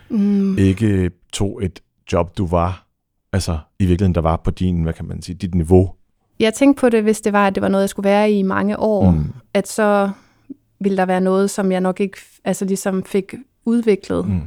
mm, 0.09 0.59
ikke 0.59 1.11
tog 1.33 1.65
et 1.65 1.83
job, 2.13 2.39
du 2.39 2.47
var, 2.47 2.87
altså 3.33 3.59
i 3.79 3.87
virkeligheden, 3.87 4.15
der 4.15 4.21
var 4.21 4.37
på 4.37 4.51
din, 4.51 4.83
hvad 4.83 4.93
kan 4.93 5.09
man 5.09 5.23
sige, 5.23 5.35
dit 5.35 5.55
niveau? 5.55 5.95
jeg 6.43 6.55
tænkte 6.55 6.81
på 6.81 6.89
det, 6.89 7.03
hvis 7.03 7.21
det 7.21 7.33
var, 7.33 7.47
at 7.47 7.55
det 7.55 7.61
var 7.63 7.69
noget, 7.69 7.83
jeg 7.83 7.89
skulle 7.89 8.09
være 8.09 8.33
i 8.33 8.43
mange 8.43 8.79
år, 8.79 9.11
mm. 9.11 9.33
At 9.55 9.69
så 9.69 10.11
ville 10.81 10.97
der 10.97 11.07
være 11.07 11.21
noget, 11.21 11.51
som 11.51 11.73
jeg 11.73 11.81
nok 11.81 12.01
ikke 12.01 12.19
altså 12.45 12.65
ligesom 12.65 13.03
fik 13.03 13.35
udviklet. 13.65 14.29
Mm. 14.29 14.41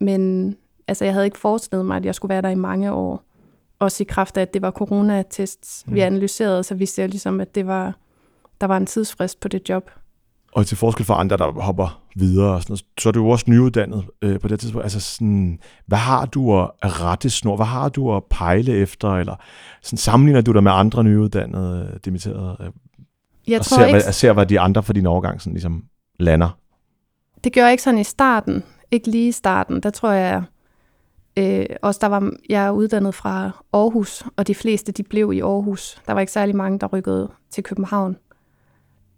Men 0.00 0.56
altså, 0.88 1.04
jeg 1.04 1.14
havde 1.14 1.26
ikke 1.26 1.38
forestillet 1.38 1.86
mig, 1.86 1.96
at 1.96 2.04
jeg 2.04 2.14
skulle 2.14 2.30
være 2.30 2.42
der 2.42 2.48
i 2.48 2.54
mange 2.54 2.92
år. 2.92 3.22
Også 3.78 4.02
i 4.02 4.06
kraft 4.08 4.36
af, 4.36 4.42
at 4.42 4.54
det 4.54 4.62
var 4.62 4.70
coronatests, 4.70 5.84
mm. 5.86 5.94
vi 5.94 6.00
analyserede, 6.00 6.62
så 6.62 6.74
vidste 6.74 7.00
jeg 7.00 7.08
ligesom, 7.08 7.40
at 7.40 7.54
det 7.54 7.66
var, 7.66 7.96
der 8.60 8.66
var 8.66 8.76
en 8.76 8.86
tidsfrist 8.86 9.40
på 9.40 9.48
det 9.48 9.68
job. 9.68 9.90
Og 10.52 10.66
til 10.66 10.76
forskel 10.76 11.04
fra 11.06 11.20
andre, 11.20 11.36
der 11.36 11.50
hopper 11.50 12.02
videre, 12.16 12.54
og 12.54 12.62
sådan 12.62 12.72
noget, 12.72 12.84
så 13.00 13.08
er 13.08 13.12
du 13.12 13.20
jo 13.22 13.28
også 13.28 13.44
nyuddannet 13.48 14.04
øh, 14.22 14.40
på 14.40 14.48
det 14.48 14.60
tidspunkt. 14.60 14.84
Altså 14.84 15.00
sådan, 15.00 15.58
hvad 15.86 15.98
har 15.98 16.26
du 16.26 16.60
at 16.60 16.70
rette 16.82 17.30
snor? 17.30 17.56
Hvad 17.56 17.66
har 17.66 17.88
du 17.88 18.16
at 18.16 18.22
pejle 18.30 18.72
efter? 18.72 19.16
Eller 19.16 19.36
sådan, 19.82 19.96
sammenligner 19.96 20.40
du 20.40 20.52
dig 20.52 20.62
med 20.62 20.72
andre 20.72 21.04
nyuddannede, 21.04 21.90
øh, 21.92 22.00
dimitterede? 22.04 22.56
Øh, 22.60 22.66
Jeg 23.48 23.58
og 23.58 23.66
tror 23.66 23.76
ser, 23.76 23.86
ikke, 23.86 24.00
hvad, 24.04 24.12
ser, 24.12 24.32
hvad 24.32 24.46
de 24.46 24.60
andre 24.60 24.82
for 24.82 24.92
din 24.92 25.06
overgang 25.06 25.40
sådan, 25.40 25.52
ligesom 25.52 25.84
lander? 26.18 26.58
det 27.44 27.52
gjorde 27.52 27.64
jeg 27.64 27.72
ikke 27.72 27.82
sådan 27.82 28.00
i 28.00 28.04
starten. 28.04 28.62
Ikke 28.90 29.10
lige 29.10 29.28
i 29.28 29.32
starten. 29.32 29.80
Der 29.80 29.90
tror 29.90 30.10
jeg, 30.10 30.42
øh, 31.36 31.66
også 31.82 31.98
der 32.02 32.06
var, 32.06 32.32
jeg 32.48 32.66
er 32.66 32.70
uddannet 32.70 33.14
fra 33.14 33.50
Aarhus, 33.72 34.24
og 34.36 34.46
de 34.46 34.54
fleste, 34.54 34.92
de 34.92 35.02
blev 35.02 35.32
i 35.32 35.40
Aarhus. 35.40 36.02
Der 36.06 36.12
var 36.12 36.20
ikke 36.20 36.32
særlig 36.32 36.56
mange, 36.56 36.78
der 36.78 36.86
rykkede 36.86 37.30
til 37.50 37.64
København. 37.64 38.16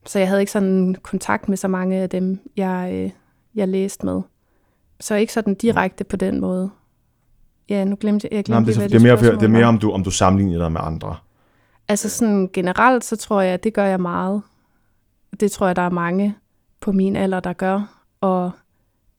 Så 0.06 0.18
jeg 0.18 0.28
havde 0.28 0.40
ikke 0.40 0.52
sådan 0.52 0.96
kontakt 1.02 1.48
med 1.48 1.56
så 1.56 1.68
mange 1.68 1.96
af 1.96 2.10
dem, 2.10 2.38
jeg, 2.56 2.90
øh, 2.92 3.10
jeg 3.54 3.68
læste 3.68 4.06
med. 4.06 4.22
Så 5.00 5.14
ikke 5.14 5.32
sådan 5.32 5.54
direkte 5.54 6.04
på 6.04 6.16
den 6.16 6.40
måde. 6.40 6.70
Ja, 7.68 7.84
nu 7.84 7.96
glemte 8.00 8.28
jeg, 8.30 8.32
jeg 8.32 8.44
Nej, 8.48 8.58
glemte 8.58 8.72
det, 8.72 8.84
er, 8.84 8.88
det, 8.88 8.96
er 8.96 9.00
mere, 9.00 9.34
det 9.34 9.42
er 9.42 9.48
mere, 9.48 9.66
om 9.66 9.78
du, 9.78 9.92
om 9.92 10.04
du 10.04 10.10
sammenligner 10.10 10.58
dig 10.58 10.72
med 10.72 10.80
andre. 10.84 11.16
Altså 11.88 12.08
sådan 12.08 12.50
generelt, 12.52 13.04
så 13.04 13.16
tror 13.16 13.40
jeg, 13.40 13.54
at 13.54 13.64
det 13.64 13.74
gør 13.74 13.84
jeg 13.84 14.00
meget. 14.00 14.42
Det 15.40 15.52
tror 15.52 15.66
jeg, 15.66 15.76
der 15.76 15.82
er 15.82 15.90
mange 15.90 16.34
på 16.80 16.92
min 16.92 17.16
alder, 17.16 17.40
der 17.40 17.52
gør. 17.52 18.02
Og 18.20 18.50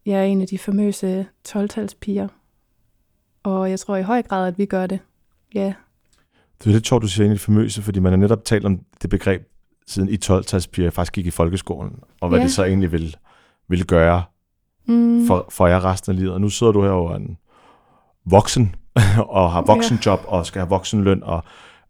jeg 0.06 0.20
er 0.20 0.24
en 0.24 0.42
af 0.42 0.48
de 0.48 0.58
famøse 0.58 1.28
12-talspiger. 1.48 2.28
Og 3.44 3.70
jeg 3.70 3.80
tror 3.80 3.96
i 3.96 4.04
høj 4.04 4.22
grad, 4.22 4.48
at 4.48 4.58
vi 4.58 4.66
gør 4.66 4.88
det. 4.88 5.00
Ja. 5.54 5.74
Det 6.60 6.68
er 6.68 6.72
lidt 6.72 6.88
sjovt, 6.88 7.02
du 7.02 7.08
siger 7.08 7.26
ind 7.26 7.32
i 7.32 7.36
det 7.36 7.42
famøse, 7.42 7.82
fordi 7.82 8.00
man 8.00 8.12
har 8.12 8.18
netop 8.18 8.46
talt 8.46 8.66
om 8.66 8.80
det 9.02 9.10
begreb, 9.10 9.48
siden 9.92 10.10
i 10.10 10.18
12-talspiger 10.26 10.90
faktisk 10.90 11.14
gik 11.14 11.26
i 11.26 11.32
folkeskolen, 11.32 12.00
og 12.22 12.30
hvad 12.30 12.40
Ja. 12.40 12.44
det 12.44 12.52
så 12.54 12.64
egentlig 12.64 12.92
ville, 12.92 13.14
ville 13.68 13.86
gøre 13.86 14.24
Mm. 14.86 15.28
for, 15.28 15.46
for 15.50 15.68
jer 15.68 15.86
resten 15.86 16.12
af 16.12 16.16
livet. 16.18 16.34
Og 16.34 16.42
nu 16.42 16.50
sidder 16.50 16.74
du 16.74 16.82
her 16.84 16.90
over 16.90 17.16
en 17.16 17.38
voksen, 18.26 18.76
og 19.38 19.52
har 19.52 19.62
voksenjob, 19.62 20.20
og 20.28 20.46
skal 20.46 20.60
have 20.60 20.70
voksenløn, 20.70 21.24
og 21.24 21.44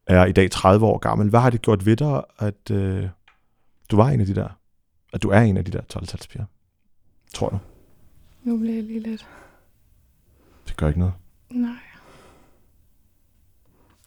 er 0.08 0.26
i 0.26 0.32
dag 0.32 0.52
30 0.52 0.86
år 0.86 0.98
gammel. 0.98 1.30
Hvad 1.30 1.40
har 1.40 1.50
det 1.50 1.62
gjort 1.62 1.86
ved 1.86 1.96
dig, 1.96 2.24
at 2.40 2.72
øh, 2.72 3.08
du 3.92 3.96
var 3.96 4.10
en 4.10 4.20
af 4.20 4.26
de 4.26 4.36
der, 4.36 4.48
at 5.14 5.24
du 5.24 5.30
er 5.30 5.40
en 5.40 5.58
af 5.58 5.66
de 5.66 5.72
der 5.72 5.82
12-talspiger? 5.94 6.44
Tror 7.34 7.50
du? 7.50 7.60
Nu 8.44 8.58
bliver 8.58 8.76
jeg 8.76 8.84
lige 8.84 9.00
lidt... 9.00 9.28
Det 10.68 10.78
gør 10.78 10.88
ikke 10.88 11.00
noget. 11.00 11.14
Nej. 11.50 11.72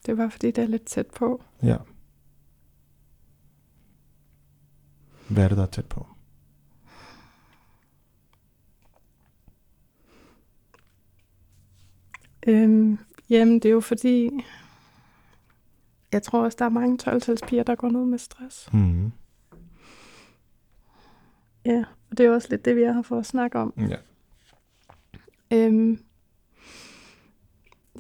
Det 0.07 0.19
var 0.19 0.29
fordi, 0.29 0.51
det 0.51 0.65
er 0.65 0.69
lidt 0.69 0.85
tæt 0.85 1.07
på. 1.07 1.43
Ja. 1.63 1.77
Hvad 5.31 5.45
er 5.45 5.49
det, 5.49 5.57
der 5.57 5.63
er 5.63 5.67
tæt 5.67 5.87
på? 5.87 6.07
Øhm, 12.47 12.99
jamen, 13.31 13.55
det 13.55 13.65
er 13.65 13.73
jo 13.73 13.81
fordi... 13.81 14.31
Jeg 16.13 16.23
tror 16.23 16.45
også, 16.45 16.57
der 16.59 16.65
er 16.65 16.69
mange 16.69 16.99
12-talspiger, 17.03 17.63
der 17.63 17.75
går 17.75 17.91
ned 17.91 18.05
med 18.05 18.19
stress. 18.19 18.73
Mm-hmm. 18.73 19.13
Ja, 21.65 21.85
og 22.11 22.19
det 22.19 22.27
er 22.27 22.31
også 22.31 22.49
lidt 22.51 22.65
det, 22.65 22.77
vi 22.77 22.83
er 22.83 22.93
her 22.93 23.03
for 23.03 23.19
at 23.19 23.27
snakke 23.27 23.59
om. 23.59 23.75
Ja. 23.77 23.97
Øhm, 25.51 25.99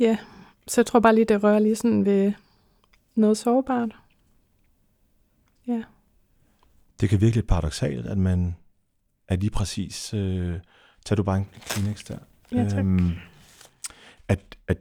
ja, 0.00 0.18
så 0.66 0.80
jeg 0.80 0.86
tror 0.86 1.00
bare 1.00 1.14
lige, 1.14 1.24
det 1.24 1.42
rører 1.42 1.58
lige 1.58 1.76
sådan 1.76 2.04
ved 2.04 2.32
noget 3.14 3.36
sårbart. 3.36 3.96
Det 7.00 7.08
kan 7.08 7.20
virkelig 7.20 7.46
paradoxalt, 7.46 8.06
at 8.06 8.18
man 8.18 8.56
er 9.28 9.36
lige 9.36 9.50
præcis... 9.50 10.14
Øh, 10.14 10.60
tag 11.04 11.16
du 11.16 11.22
bare 11.22 11.36
en 11.36 11.48
Kleenex 11.66 12.04
der. 12.04 12.18
Ja, 12.52 12.68
tak. 12.68 12.78
Øhm, 12.78 13.12
at, 14.28 14.56
at 14.68 14.78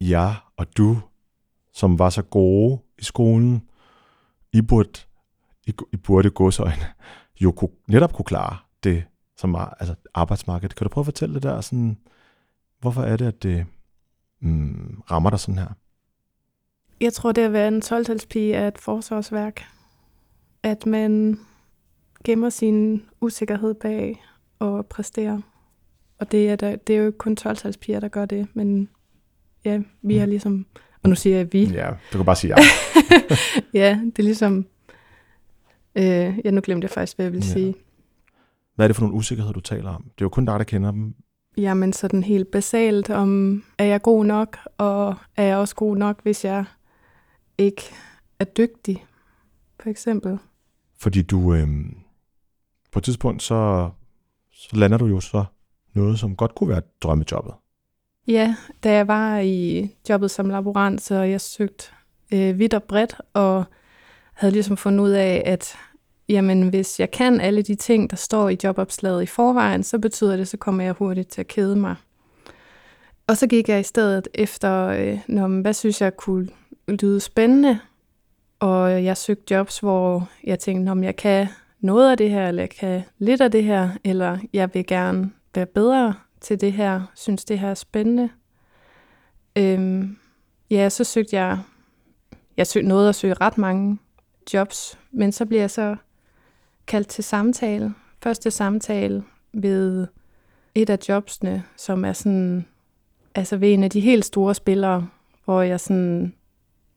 jeg 0.00 0.36
og 0.56 0.76
du, 0.76 1.00
som 1.72 1.98
var 1.98 2.10
så 2.10 2.22
gode 2.22 2.78
i 2.98 3.04
skolen, 3.04 3.68
I 4.52 4.62
burde, 4.62 5.00
I, 5.66 5.72
I 5.92 5.96
burde 5.96 6.30
godsøjne, 6.30 6.86
jo 7.40 7.52
kunne, 7.52 7.70
netop 7.88 8.12
kunne 8.12 8.24
klare 8.24 8.56
det, 8.84 9.04
som 9.36 9.52
var 9.52 9.76
altså 9.80 9.94
arbejdsmarkedet. 10.14 10.76
Kan 10.76 10.84
du 10.84 10.88
prøve 10.88 11.02
at 11.02 11.06
fortælle 11.06 11.34
det 11.34 11.42
der? 11.42 11.60
Sådan, 11.60 11.98
hvorfor 12.80 13.02
er 13.02 13.16
det, 13.16 13.26
at 13.26 13.42
det 13.42 13.66
mm, 14.40 15.02
rammer 15.10 15.30
dig 15.30 15.40
sådan 15.40 15.58
her? 15.58 15.68
Jeg 17.00 17.12
tror, 17.12 17.32
det 17.32 17.42
at 17.42 17.52
være 17.52 17.68
en 17.68 17.82
12-talspige 17.84 18.54
er 18.54 18.68
et 18.68 18.78
forsvarsværk. 18.78 19.64
At 20.62 20.86
man 20.86 21.38
gemmer 22.24 22.50
sin 22.50 23.02
usikkerhed 23.20 23.74
bag 23.74 24.22
og 24.58 24.86
præsterer. 24.86 25.40
Og 26.18 26.32
det 26.32 26.50
er, 26.50 26.56
der, 26.56 26.76
det 26.76 26.96
er 26.96 27.02
jo 27.02 27.12
kun 27.18 27.36
12-talspiger, 27.40 28.00
der 28.00 28.08
gør 28.08 28.24
det, 28.24 28.48
men 28.54 28.88
ja, 29.64 29.80
vi 30.02 30.16
har 30.16 30.26
ligesom, 30.26 30.66
og 31.02 31.08
nu 31.08 31.14
siger 31.14 31.36
jeg 31.36 31.52
vi, 31.52 31.64
Ja, 31.64 31.90
du 32.12 32.18
kan 32.18 32.24
bare 32.24 32.36
sige 32.36 32.54
ja. 32.56 32.64
ja, 33.80 34.00
det 34.04 34.18
er 34.18 34.22
ligesom, 34.22 34.66
øh, 35.94 36.38
ja, 36.44 36.50
nu 36.50 36.60
glemte 36.64 36.84
jeg 36.84 36.90
faktisk, 36.90 37.16
hvad 37.16 37.26
jeg 37.26 37.32
ville 37.32 37.46
ja. 37.46 37.52
sige. 37.52 37.74
Hvad 38.74 38.86
er 38.86 38.88
det 38.88 38.96
for 38.96 39.02
nogle 39.02 39.16
usikkerheder, 39.16 39.52
du 39.52 39.60
taler 39.60 39.90
om? 39.90 40.02
Det 40.02 40.10
er 40.10 40.24
jo 40.24 40.28
kun 40.28 40.44
dig, 40.44 40.58
der 40.58 40.64
kender 40.64 40.90
dem. 40.90 41.14
Jamen 41.56 41.92
sådan 41.92 42.22
helt 42.22 42.50
basalt 42.50 43.10
om, 43.10 43.62
er 43.78 43.84
jeg 43.84 44.02
god 44.02 44.24
nok, 44.24 44.58
og 44.78 45.14
er 45.36 45.44
jeg 45.44 45.56
også 45.56 45.74
god 45.74 45.96
nok, 45.96 46.22
hvis 46.22 46.44
jeg 46.44 46.64
ikke 47.58 47.82
er 48.38 48.44
dygtig, 48.44 49.04
for 49.80 49.90
eksempel. 49.90 50.38
Fordi 51.02 51.22
du 51.22 51.54
øh, 51.54 51.68
på 52.92 52.98
et 52.98 53.04
tidspunkt, 53.04 53.42
så, 53.42 53.90
så 54.52 54.76
lander 54.76 54.98
du 54.98 55.06
jo 55.06 55.20
så 55.20 55.44
noget, 55.94 56.18
som 56.18 56.36
godt 56.36 56.54
kunne 56.54 56.68
være 56.68 56.82
drømmejobbet. 57.00 57.54
Ja, 58.26 58.56
da 58.84 58.92
jeg 58.92 59.08
var 59.08 59.38
i 59.38 59.88
jobbet 60.08 60.30
som 60.30 60.48
laborant, 60.48 61.02
så 61.02 61.14
jeg 61.14 61.40
søgte 61.40 61.84
øh, 62.32 62.58
vidt 62.58 62.74
og 62.74 62.82
bredt, 62.82 63.16
og 63.32 63.64
havde 64.32 64.52
ligesom 64.52 64.76
fundet 64.76 65.04
ud 65.04 65.10
af, 65.10 65.42
at 65.46 65.76
jamen, 66.28 66.68
hvis 66.68 67.00
jeg 67.00 67.10
kan 67.10 67.40
alle 67.40 67.62
de 67.62 67.74
ting, 67.74 68.10
der 68.10 68.16
står 68.16 68.48
i 68.48 68.58
jobopslaget 68.64 69.22
i 69.22 69.26
forvejen, 69.26 69.82
så 69.82 69.98
betyder 69.98 70.36
det, 70.36 70.48
så 70.48 70.56
kommer 70.56 70.84
jeg 70.84 70.92
hurtigt 70.92 71.28
til 71.28 71.40
at 71.40 71.48
kede 71.48 71.76
mig. 71.76 71.96
Og 73.26 73.36
så 73.36 73.46
gik 73.46 73.68
jeg 73.68 73.80
i 73.80 73.82
stedet 73.82 74.28
efter, 74.34 74.86
øh, 74.86 75.18
når, 75.28 75.48
hvad 75.48 75.74
synes 75.74 76.00
jeg 76.00 76.16
kunne 76.16 76.48
lyde 76.88 77.20
spændende, 77.20 77.80
og 78.62 79.04
jeg 79.04 79.16
søgte 79.16 79.54
jobs, 79.54 79.78
hvor 79.78 80.28
jeg 80.44 80.58
tænkte, 80.58 80.90
om 80.90 81.04
jeg 81.04 81.16
kan 81.16 81.46
noget 81.80 82.10
af 82.10 82.16
det 82.16 82.30
her, 82.30 82.48
eller 82.48 82.62
jeg 82.62 82.70
kan 82.70 83.02
lidt 83.18 83.40
af 83.40 83.50
det 83.50 83.64
her, 83.64 83.90
eller 84.04 84.38
jeg 84.52 84.74
vil 84.74 84.86
gerne 84.86 85.30
være 85.54 85.66
bedre 85.66 86.14
til 86.40 86.60
det 86.60 86.72
her, 86.72 87.02
synes 87.14 87.44
det 87.44 87.58
her 87.58 87.68
er 87.68 87.74
spændende. 87.74 88.28
Øhm, 89.56 90.16
ja, 90.70 90.88
så 90.88 91.04
søgte 91.04 91.36
jeg, 91.36 91.58
jeg 92.56 92.66
søgte 92.66 92.88
noget 92.88 93.08
at 93.08 93.14
søge 93.14 93.34
ret 93.34 93.58
mange 93.58 93.98
jobs, 94.54 94.98
men 95.10 95.32
så 95.32 95.46
bliver 95.46 95.62
jeg 95.62 95.70
så 95.70 95.96
kaldt 96.86 97.08
til 97.08 97.24
samtale. 97.24 97.94
Første 98.22 98.50
samtale 98.50 99.24
ved 99.52 100.06
et 100.74 100.90
af 100.90 100.98
jobsene, 101.08 101.64
som 101.76 102.04
er 102.04 102.12
sådan, 102.12 102.66
altså 103.34 103.56
ved 103.56 103.72
en 103.72 103.84
af 103.84 103.90
de 103.90 104.00
helt 104.00 104.24
store 104.24 104.54
spillere, 104.54 105.08
hvor 105.44 105.62
jeg 105.62 105.80
sådan, 105.80 106.34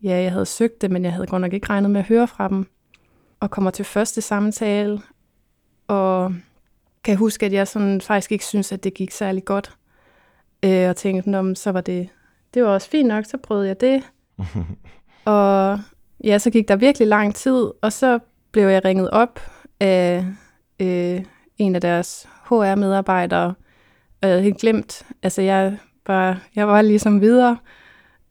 ja, 0.05 0.21
jeg 0.21 0.31
havde 0.31 0.45
søgt 0.45 0.81
det, 0.81 0.91
men 0.91 1.03
jeg 1.03 1.13
havde 1.13 1.27
godt 1.27 1.41
nok 1.41 1.53
ikke 1.53 1.69
regnet 1.69 1.91
med 1.91 1.99
at 1.99 2.07
høre 2.07 2.27
fra 2.27 2.47
dem. 2.47 2.65
Og 3.39 3.51
kommer 3.51 3.71
til 3.71 3.85
første 3.85 4.21
samtale, 4.21 5.01
og 5.87 6.33
kan 7.03 7.17
huske, 7.17 7.45
at 7.45 7.53
jeg 7.53 7.67
sådan 7.67 8.01
faktisk 8.01 8.31
ikke 8.31 8.45
synes, 8.45 8.71
at 8.71 8.83
det 8.83 8.93
gik 8.93 9.11
særlig 9.11 9.45
godt. 9.45 9.77
Øh, 10.65 10.89
og 10.89 10.95
tænkte, 10.95 11.29
men 11.29 11.55
så 11.55 11.71
var 11.71 11.81
det, 11.81 12.09
det 12.53 12.63
var 12.63 12.69
også 12.69 12.89
fint 12.89 13.07
nok, 13.07 13.25
så 13.25 13.37
prøvede 13.37 13.67
jeg 13.67 13.81
det. 13.81 14.03
og 15.25 15.79
ja, 16.23 16.37
så 16.37 16.49
gik 16.49 16.67
der 16.67 16.75
virkelig 16.75 17.07
lang 17.07 17.35
tid, 17.35 17.71
og 17.81 17.93
så 17.93 18.19
blev 18.51 18.67
jeg 18.67 18.85
ringet 18.85 19.09
op 19.09 19.39
af 19.79 20.25
øh, 20.79 21.21
en 21.57 21.75
af 21.75 21.81
deres 21.81 22.27
HR-medarbejdere, 22.49 23.53
og 24.21 24.27
jeg 24.27 24.29
havde 24.29 24.43
helt 24.43 24.57
glemt, 24.57 25.05
altså 25.23 25.41
jeg 25.41 25.77
var, 26.07 26.41
jeg 26.55 26.67
var 26.67 26.81
ligesom 26.81 27.21
videre 27.21 27.57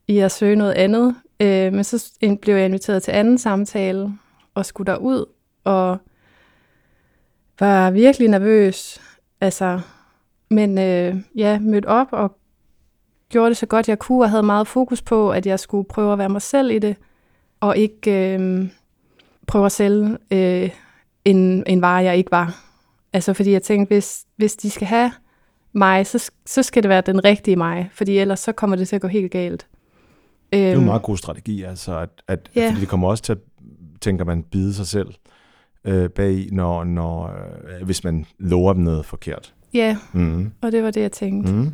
i 0.07 0.19
at 0.19 0.31
søge 0.31 0.55
noget 0.55 0.73
andet, 0.73 1.15
øh, 1.39 1.73
men 1.73 1.83
så 1.83 2.13
blev 2.41 2.55
jeg 2.55 2.65
inviteret 2.65 3.03
til 3.03 3.11
anden 3.11 3.37
samtale, 3.37 4.11
og 4.53 4.65
skulle 4.65 4.91
derud, 4.91 5.25
og 5.63 5.97
var 7.59 7.91
virkelig 7.91 8.29
nervøs, 8.29 9.01
altså, 9.41 9.79
men 10.49 10.77
øh, 10.77 11.15
ja, 11.35 11.59
mødte 11.59 11.85
op 11.85 12.07
og 12.11 12.37
gjorde 13.29 13.49
det 13.49 13.57
så 13.57 13.65
godt 13.65 13.89
jeg 13.89 13.99
kunne, 13.99 14.23
og 14.23 14.29
havde 14.29 14.43
meget 14.43 14.67
fokus 14.67 15.01
på, 15.01 15.31
at 15.31 15.45
jeg 15.45 15.59
skulle 15.59 15.87
prøve 15.87 16.13
at 16.13 16.19
være 16.19 16.29
mig 16.29 16.41
selv 16.41 16.71
i 16.71 16.79
det, 16.79 16.95
og 17.59 17.77
ikke 17.77 18.35
øh, 18.35 18.67
prøve 19.47 19.65
at 19.65 19.71
sælge 19.71 20.17
øh, 20.31 20.69
en, 21.25 21.63
en 21.67 21.81
vare, 21.81 22.03
jeg 22.03 22.17
ikke 22.17 22.31
var. 22.31 22.61
Altså, 23.13 23.33
fordi 23.33 23.51
jeg 23.51 23.63
tænkte, 23.63 23.93
hvis, 23.93 24.25
hvis 24.35 24.55
de 24.55 24.69
skal 24.69 24.87
have 24.87 25.11
mig, 25.73 26.07
så, 26.07 26.31
så 26.45 26.63
skal 26.63 26.83
det 26.83 26.89
være 26.89 27.01
den 27.01 27.25
rigtige 27.25 27.55
mig, 27.55 27.89
fordi 27.93 28.17
ellers 28.17 28.39
så 28.39 28.51
kommer 28.51 28.75
det 28.75 28.87
til 28.87 28.95
at 28.95 29.01
gå 29.01 29.07
helt 29.07 29.31
galt. 29.31 29.67
Det 30.53 30.63
er 30.63 30.67
jo 30.67 30.71
Øhm, 30.71 30.79
en 30.79 30.85
meget 30.85 31.01
god 31.01 31.17
strategi, 31.17 31.63
altså, 31.63 31.97
at, 31.99 32.09
at 32.27 32.51
Ja. 32.55 32.69
fordi 32.69 32.79
det 32.81 32.89
kommer 32.89 33.07
også 33.09 33.23
til 33.23 33.31
at, 33.31 33.37
tænker 34.01 34.25
man, 34.25 34.43
bide 34.43 34.73
sig 34.73 34.87
selv 34.87 35.07
øh, 35.85 36.09
bag, 36.09 36.47
når, 36.51 36.83
når, 36.83 37.23
øh, 37.25 37.85
hvis 37.85 38.03
man 38.03 38.25
lover 38.39 38.73
dem 38.73 38.83
noget 38.83 39.05
forkert. 39.05 39.53
Ja, 39.73 39.97
Mm. 40.13 40.51
og 40.61 40.71
det 40.71 40.83
var 40.83 40.91
det, 40.91 41.01
jeg 41.01 41.11
tænkte. 41.11 41.53
Mm. 41.53 41.69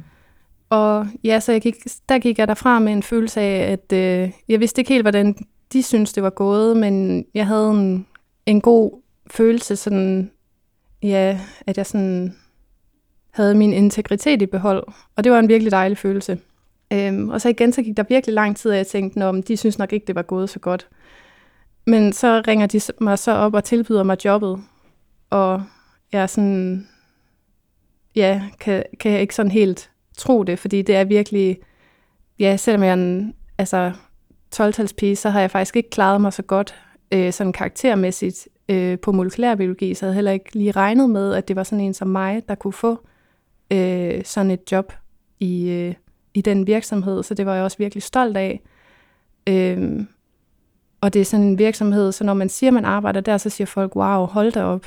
Og 0.70 1.08
ja, 1.24 1.40
så 1.40 1.52
jeg 1.52 1.62
gik, 1.62 1.76
der 2.10 2.20
gik 2.20 2.40
jeg 2.40 2.48
derfra 2.48 2.80
med 2.80 2.94
en 2.94 3.04
følelse 3.04 3.42
af, 3.42 3.72
at 3.72 3.94
øh, 3.94 4.32
jeg 4.48 4.60
vidste 4.60 4.82
ikke 4.82 4.92
helt, 4.92 5.04
hvordan 5.04 5.36
de 5.74 5.84
syntes, 5.84 6.14
det 6.14 6.24
var 6.24 6.30
gået, 6.30 6.78
men 6.78 7.26
jeg 7.34 7.48
havde 7.48 7.70
en, 7.70 8.08
en 8.46 8.62
god 8.62 9.02
følelse, 9.28 9.76
sådan, 9.76 10.32
ja, 11.04 11.40
at 11.68 11.78
jeg 11.78 11.86
sådan 11.86 12.36
havde 13.32 13.56
min 13.56 13.74
integritet 13.74 14.42
i 14.42 14.46
behold. 14.46 14.84
Og 15.16 15.24
det 15.24 15.32
var 15.32 15.40
en 15.40 15.48
virkelig 15.50 15.72
dejlig 15.72 15.98
følelse. 15.98 16.40
Øhm, 16.94 17.30
og 17.30 17.42
så 17.42 17.50
igen, 17.50 17.74
så 17.74 17.82
gik 17.82 17.98
der 17.98 18.04
virkelig 18.10 18.34
lang 18.34 18.58
tid, 18.58 18.72
og 18.72 18.78
jeg 18.78 18.88
tænkte, 18.88 19.20
Nå, 19.20 19.32
men 19.32 19.42
de 19.42 19.58
synes 19.58 19.80
nok 19.80 19.94
ikke, 19.94 20.08
det 20.08 20.16
var 20.16 20.22
gået 20.22 20.50
så 20.50 20.60
godt. 20.60 20.88
Men 21.88 22.14
så 22.14 22.42
ringer 22.48 22.68
de 22.68 22.82
mig 23.02 23.20
så 23.20 23.32
op 23.32 23.54
og 23.54 23.64
tilbyder 23.64 24.04
mig 24.04 24.26
jobbet. 24.26 24.64
Og 25.30 25.64
jeg 26.12 26.22
er 26.22 26.28
sådan, 26.28 26.88
ja, 28.16 28.42
kan, 28.60 28.84
kan 29.00 29.12
jeg 29.12 29.22
ikke 29.22 29.36
sådan 29.36 29.52
helt 29.52 29.92
tro 30.18 30.44
det, 30.44 30.60
fordi 30.60 30.82
det 30.82 30.96
er 30.96 31.04
virkelig, 31.04 31.60
ja, 32.40 32.58
selvom 32.58 32.84
jeg 32.84 32.90
er 32.90 32.94
en 32.94 33.34
altså, 33.58 33.92
12-talspige, 34.56 35.16
så 35.16 35.30
har 35.30 35.40
jeg 35.40 35.52
faktisk 35.52 35.76
ikke 35.76 35.90
klaret 35.90 36.22
mig 36.22 36.34
så 36.34 36.42
godt 36.42 36.76
øh, 37.12 37.34
sådan 37.34 37.54
karaktermæssigt 37.54 38.48
øh, 38.70 39.00
på 39.00 39.12
molekylærbiologi, 39.12 39.94
så 39.94 40.06
jeg 40.06 40.08
havde 40.08 40.16
heller 40.16 40.32
ikke 40.32 40.56
lige 40.56 40.72
regnet 40.72 41.10
med, 41.10 41.34
at 41.34 41.48
det 41.48 41.56
var 41.56 41.64
sådan 41.64 41.86
en 41.86 41.94
som 41.94 42.08
mig, 42.08 42.42
der 42.48 42.56
kunne 42.56 42.74
få 42.74 43.08
øh, 43.72 44.22
sådan 44.26 44.52
et 44.52 44.72
job 44.72 44.94
i, 45.40 45.70
øh, 45.70 45.94
i 46.34 46.42
den 46.42 46.68
virksomhed, 46.68 47.24
så 47.24 47.34
det 47.34 47.46
var 47.46 47.56
jeg 47.56 47.64
også 47.64 47.78
virkelig 47.78 48.04
stolt 48.04 48.38
af. 48.38 48.62
Øhm, 49.48 50.08
og 51.02 51.14
det 51.14 51.20
er 51.22 51.26
sådan 51.26 51.46
en 51.46 51.58
virksomhed, 51.58 52.12
så 52.12 52.24
når 52.24 52.34
man 52.34 52.50
siger, 52.50 52.72
man 52.72 52.86
arbejder 52.86 53.22
der, 53.22 53.38
så 53.38 53.50
siger 53.50 53.66
folk, 53.66 53.96
wow, 53.96 54.26
hold 54.26 54.52
da 54.52 54.64
op. 54.64 54.86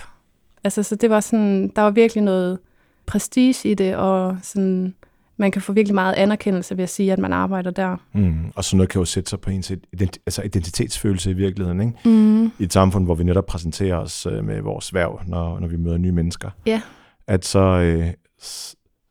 Altså, 0.65 0.83
så 0.83 0.97
det 0.97 1.11
var 1.11 1.21
sådan, 1.21 1.69
der 1.77 1.83
var 1.83 1.91
virkelig 1.91 2.23
noget 2.25 2.59
prestige 3.07 3.71
i 3.71 3.75
det, 3.75 3.97
og 3.97 4.37
sådan, 4.43 4.95
man 5.37 5.51
kan 5.51 5.63
få 5.63 5.73
virkelig 5.73 5.95
meget 5.95 6.15
anerkendelse 6.15 6.77
ved 6.77 6.85
at 6.85 6.91
sige, 6.91 7.13
at 7.13 7.19
man 7.19 7.33
arbejder 7.33 7.71
der. 7.71 7.97
Mm. 8.13 8.53
Og 8.57 8.65
sådan 8.65 8.77
noget 8.77 8.91
kan 8.91 8.99
jo 8.99 9.05
sætte 9.05 9.31
sig 9.31 9.41
på 9.41 9.51
ens 9.51 9.71
ident- 9.71 10.23
altså 10.27 10.43
identitetsfølelse 10.43 11.31
i 11.31 11.35
virkeligheden, 11.35 11.81
ikke? 11.81 11.93
Mm. 12.05 12.45
I 12.45 12.51
et 12.65 12.73
samfund, 12.73 13.05
hvor 13.05 13.15
vi 13.15 13.25
netop 13.25 13.47
præsenterer 13.47 13.97
os 13.97 14.27
øh, 14.27 14.45
med 14.45 14.61
vores 14.61 14.95
værv, 14.95 15.21
når, 15.27 15.61
når 15.61 15.69
vi 15.69 15.77
møder 15.77 15.99
nye 15.99 16.13
mennesker. 16.13 16.51
Ja. 16.67 16.81
At 17.27 17.45
så, 17.45 17.61
øh, 17.61 18.13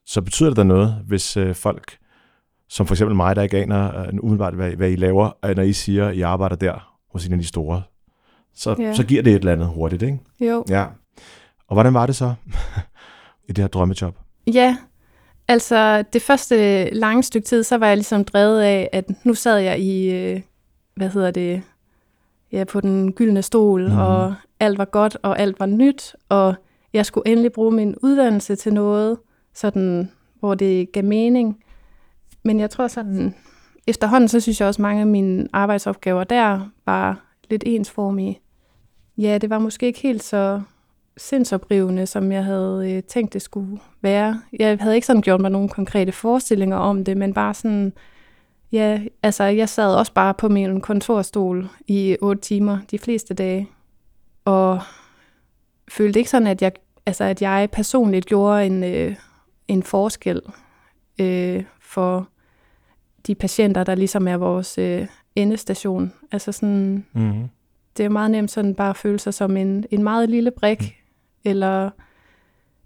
så 0.06 0.22
betyder 0.22 0.50
det 0.50 0.58
da 0.58 0.64
noget, 0.64 1.04
hvis 1.08 1.38
øh, 1.38 1.56
folk, 1.56 1.98
som 2.70 2.86
for 2.88 2.94
eksempel 2.94 3.16
mig, 3.16 3.36
der 3.36 3.42
ikke 3.42 3.58
aner 3.58 4.00
øh, 4.00 4.08
umiddelbart, 4.22 4.54
hvad, 4.54 4.72
hvad 4.72 4.90
I 4.92 4.96
laver, 4.96 5.32
øh, 5.46 5.56
når 5.56 5.64
I 5.64 5.74
siger, 5.74 6.08
at 6.08 6.16
I 6.16 6.22
arbejder 6.22 6.56
der 6.56 6.98
hos 7.12 7.26
en 7.28 7.34
af 7.34 7.40
de 7.40 7.48
store, 7.48 7.82
så, 8.56 8.76
Ja. 8.80 8.94
så 8.94 9.04
giver 9.04 9.24
det 9.24 9.32
et 9.34 9.40
eller 9.40 9.52
andet 9.52 9.68
hurtigt, 9.68 10.02
ikke? 10.02 10.20
Jo. 10.40 10.66
Ja. 10.70 10.86
Og 11.68 11.76
hvordan 11.76 11.94
var 11.94 12.06
det 12.06 12.16
så 12.16 12.34
i 13.50 13.52
det 13.52 13.58
her 13.58 13.68
drømmejob? 13.68 14.16
Ja, 14.48 14.78
altså 15.48 16.02
det 16.14 16.22
første 16.22 16.90
lange 16.90 17.24
stykke 17.24 17.46
tid, 17.46 17.64
så 17.64 17.78
var 17.78 17.88
jeg 17.88 17.98
ligesom 17.98 18.26
drevet 18.26 18.62
af, 18.62 18.90
at 18.92 19.06
nu 19.24 19.34
sad 19.34 19.58
jeg 19.58 19.80
i, 19.80 20.12
øh, 20.12 20.42
hvad 20.96 21.10
hedder 21.10 21.32
det, 21.32 21.62
ja, 22.52 22.64
på 22.64 22.82
den 22.82 23.12
gyldne 23.14 23.42
stol, 23.42 23.90
mm. 23.92 23.98
og 23.98 24.36
alt 24.60 24.78
var 24.78 24.86
godt, 24.86 25.18
og 25.24 25.40
alt 25.40 25.60
var 25.60 25.66
nyt, 25.66 26.16
og 26.30 26.56
jeg 26.94 27.06
skulle 27.06 27.28
endelig 27.28 27.52
bruge 27.52 27.72
min 27.72 27.96
uddannelse 28.04 28.56
til 28.56 28.74
noget, 28.74 29.18
sådan, 29.54 30.12
hvor 30.40 30.56
det 30.56 30.92
gav 30.92 31.04
mening. 31.04 31.58
Men 32.44 32.60
jeg 32.60 32.70
tror 32.70 32.88
sådan, 32.88 33.36
efterhånden, 33.88 34.28
så 34.28 34.40
synes 34.40 34.60
jeg 34.60 34.68
også, 34.68 34.78
at 34.78 34.82
mange 34.82 35.02
af 35.02 35.08
mine 35.08 35.48
arbejdsopgaver 35.54 36.24
der 36.24 36.70
var 36.86 37.22
lidt 37.50 37.64
ensformige. 37.66 38.40
Ja, 39.18 39.38
det 39.38 39.50
var 39.50 39.60
måske 39.60 39.86
ikke 39.86 40.00
helt 40.00 40.24
så 40.24 40.62
sindsoprivende, 41.18 42.06
som 42.06 42.32
jeg 42.32 42.46
havde 42.46 42.94
øh, 42.94 43.04
tænkt, 43.04 43.34
det 43.34 43.42
skulle 43.42 43.80
være. 44.02 44.42
Jeg 44.60 44.78
havde 44.82 44.96
ikke 44.96 45.08
sådan 45.08 45.22
gjort 45.22 45.42
mig 45.42 45.52
nogle 45.52 45.70
konkrete 45.70 46.12
forestillinger 46.12 46.78
om 46.78 47.04
det, 47.04 47.18
men 47.18 47.34
bare 47.34 47.54
sådan, 47.54 47.94
ja, 48.72 49.02
altså 49.24 49.44
jeg 49.44 49.70
sad 49.70 49.96
også 49.96 50.14
bare 50.14 50.34
på 50.34 50.50
min 50.50 50.82
kontorstol 50.82 51.70
i 51.88 52.18
otte 52.22 52.42
timer 52.42 52.78
de 52.92 53.00
fleste 53.00 53.34
dage, 53.34 53.70
og 54.46 54.82
følte 55.92 56.20
ikke 56.20 56.30
sådan, 56.30 56.48
at 56.48 56.62
jeg, 56.62 56.72
altså, 57.06 57.24
at 57.24 57.42
jeg 57.42 57.70
personligt 57.72 58.26
gjorde 58.26 58.66
en, 58.66 58.84
øh, 58.84 59.16
en 59.68 59.84
forskel 59.84 60.42
øh, 61.20 61.64
for 61.82 62.28
de 63.28 63.36
patienter, 63.36 63.84
der 63.84 63.96
ligesom 63.96 64.28
er 64.28 64.38
vores 64.38 64.78
øh, 64.78 65.08
endestation. 65.36 66.14
Altså 66.32 66.52
sådan, 66.52 67.06
Mm-hmm. 67.14 67.50
det 67.98 68.06
er 68.06 68.10
meget 68.10 68.32
nemt 68.32 68.52
sådan 68.52 68.76
bare 68.76 68.90
at 68.90 68.98
føle 68.98 69.20
sig 69.20 69.34
som 69.34 69.58
en, 69.58 69.86
en 69.92 70.04
meget 70.04 70.30
lille 70.30 70.52
brik, 70.52 70.80
mm. 70.82 71.50
eller 71.50 71.90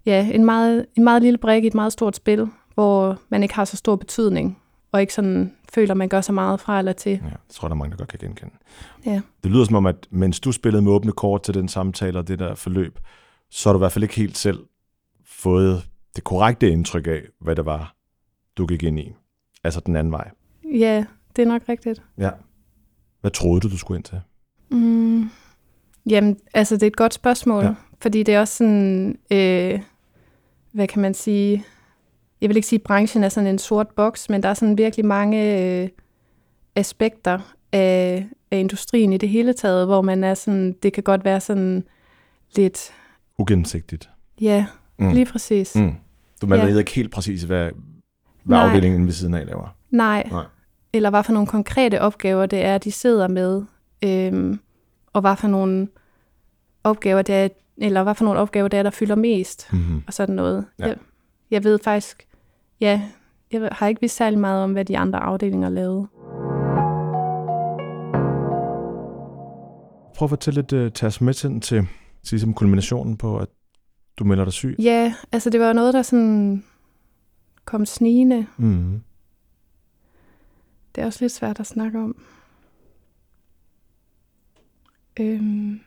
ja, 0.06 0.30
en 0.32 0.44
meget, 0.44 0.86
en 0.96 1.04
meget 1.04 1.22
lille 1.22 1.38
brik 1.38 1.64
i 1.64 1.66
et 1.66 1.74
meget 1.74 1.92
stort 1.92 2.16
spil, 2.16 2.48
hvor 2.74 3.18
man 3.28 3.42
ikke 3.42 3.54
har 3.54 3.64
så 3.64 3.76
stor 3.76 3.96
betydning, 3.96 4.58
og 4.92 5.00
ikke 5.00 5.14
sådan 5.14 5.54
føler, 5.74 5.94
man 5.94 6.08
gør 6.08 6.20
så 6.20 6.32
meget 6.32 6.60
fra 6.60 6.78
eller 6.78 6.92
til. 6.92 7.10
Ja, 7.10 7.16
det 7.16 7.54
tror 7.54 7.66
jeg, 7.66 7.70
der 7.70 7.74
er 7.74 7.78
mange, 7.78 7.90
der 7.90 7.96
godt 7.96 8.08
kan 8.08 8.18
genkende. 8.18 8.54
Ja. 9.06 9.20
Det 9.42 9.50
lyder 9.50 9.64
som 9.64 9.74
om, 9.74 9.86
at 9.86 10.06
mens 10.10 10.40
du 10.40 10.52
spillede 10.52 10.82
med 10.82 10.92
åbne 10.92 11.12
kort 11.12 11.42
til 11.42 11.54
den 11.54 11.68
samtale 11.68 12.18
og 12.18 12.28
det 12.28 12.38
der 12.38 12.54
forløb, 12.54 12.98
så 13.50 13.68
har 13.68 13.72
du 13.72 13.78
i 13.78 13.82
hvert 13.82 13.92
fald 13.92 14.02
ikke 14.02 14.16
helt 14.16 14.38
selv 14.38 14.58
fået 15.24 15.82
det 16.16 16.24
korrekte 16.24 16.70
indtryk 16.70 17.06
af, 17.06 17.22
hvad 17.40 17.56
det 17.56 17.64
var, 17.64 17.94
du 18.56 18.66
gik 18.66 18.82
ind 18.82 18.98
i. 18.98 19.12
Altså 19.64 19.80
den 19.86 19.96
anden 19.96 20.12
vej. 20.12 20.30
Ja, 20.64 21.04
det 21.36 21.42
er 21.42 21.46
nok 21.46 21.62
rigtigt. 21.68 22.02
Ja. 22.18 22.30
Hvad 23.20 23.30
troede 23.30 23.60
du, 23.60 23.68
du 23.68 23.78
skulle 23.78 23.98
ind 23.98 24.04
til? 24.04 24.20
Mm. 24.70 25.30
Jamen, 26.10 26.36
altså 26.54 26.74
det 26.74 26.82
er 26.82 26.86
et 26.86 26.96
godt 26.96 27.14
spørgsmål, 27.14 27.64
Ja. 27.64 27.74
fordi 28.00 28.22
det 28.22 28.34
er 28.34 28.40
også 28.40 28.56
sådan, 28.56 29.18
øh, 29.32 29.80
hvad 30.72 30.88
kan 30.88 31.02
man 31.02 31.14
sige, 31.14 31.64
jeg 32.40 32.48
vil 32.48 32.56
ikke 32.56 32.68
sige, 32.68 32.78
at 32.78 32.82
branchen 32.82 33.24
er 33.24 33.28
sådan 33.28 33.46
en 33.50 33.58
sort 33.58 33.88
boks, 33.88 34.28
men 34.30 34.42
der 34.42 34.48
er 34.48 34.54
sådan 34.54 34.78
virkelig 34.78 35.06
mange 35.06 35.62
øh, 35.82 35.88
aspekter 36.76 37.54
af, 37.72 38.26
af 38.50 38.58
industrien 38.58 39.12
i 39.12 39.16
det 39.16 39.28
hele 39.28 39.52
taget, 39.52 39.86
hvor 39.86 40.02
man 40.02 40.24
er 40.24 40.34
sådan, 40.34 40.72
det 40.82 40.92
kan 40.92 41.02
godt 41.02 41.24
være 41.24 41.40
sådan 41.40 41.84
lidt, 42.56 42.90
Ugennemsigtigt. 43.38 44.10
ja, 44.40 44.66
Mm. 44.98 45.08
lige 45.12 45.26
præcis. 45.26 45.74
Mm. 45.76 45.92
Du 46.42 46.46
man 46.46 46.58
Ja. 46.58 46.64
ved 46.64 46.78
ikke 46.78 46.90
helt 46.90 47.10
præcis, 47.12 47.42
hvad, 47.42 47.70
hvad 48.48 48.58
Nej. 48.58 48.66
afdelingen 48.66 49.06
ved 49.06 49.12
siden 49.12 49.34
af 49.34 49.46
laver. 49.46 49.76
Nej. 49.90 50.28
Nej. 50.30 50.44
Eller 50.92 51.10
hvad 51.10 51.22
for 51.22 51.32
nogle 51.32 51.46
konkrete 51.46 52.00
opgaver 52.00 52.46
det 52.46 52.64
er, 52.64 52.78
de 52.78 52.92
sidder 52.92 53.28
med, 53.28 53.62
øhm, 54.04 54.60
og 55.12 55.20
hvad 55.20 55.36
for 55.36 55.48
nogle 55.48 55.88
opgaver 56.84 57.22
det 57.22 57.34
er, 57.34 57.48
eller 57.76 58.02
hvad 58.02 58.14
for 58.14 58.24
nogle 58.24 58.40
opgaver 58.40 58.68
det 58.68 58.78
er, 58.78 58.82
der 58.82 58.90
fylder 58.90 59.14
mest. 59.14 59.68
Mm-hmm. 59.72 60.02
og 60.06 60.14
sådan 60.14 60.34
noget. 60.34 60.64
Ja. 60.78 60.86
Jeg, 60.86 60.96
jeg 61.50 61.64
ved 61.64 61.78
faktisk, 61.84 62.26
ja, 62.80 63.02
jeg 63.52 63.68
har 63.72 63.86
ikke 63.86 64.00
vidst 64.00 64.16
særlig 64.16 64.38
meget 64.38 64.64
om, 64.64 64.72
hvad 64.72 64.84
de 64.84 64.98
andre 64.98 65.18
afdelinger 65.18 65.68
lavede. 65.68 66.06
Prøv 70.16 70.26
at 70.26 70.30
fortælle 70.30 70.60
lidt, 70.60 70.72
uh, 70.72 70.92
tage 70.92 71.08
os 71.08 71.20
med 71.20 71.34
til, 71.34 71.60
til, 71.60 71.78
til 72.22 72.30
ligesom 72.30 72.54
kulminationen 72.54 73.16
på, 73.16 73.38
at 73.38 73.48
du 74.18 74.24
melder 74.24 74.44
dig 74.44 74.52
syg. 74.52 74.76
Ja, 74.78 75.14
altså 75.32 75.50
det 75.50 75.60
var 75.60 75.72
noget, 75.72 75.94
der 75.94 76.02
sådan 76.02 76.64
kom 77.68 77.86
snigende. 77.86 78.46
Mm. 78.56 79.02
Det 80.94 81.02
er 81.02 81.06
også 81.06 81.18
lidt 81.20 81.32
svært 81.32 81.60
at 81.60 81.66
snakke 81.66 81.98
om. 81.98 82.16
Øhm. 85.20 85.80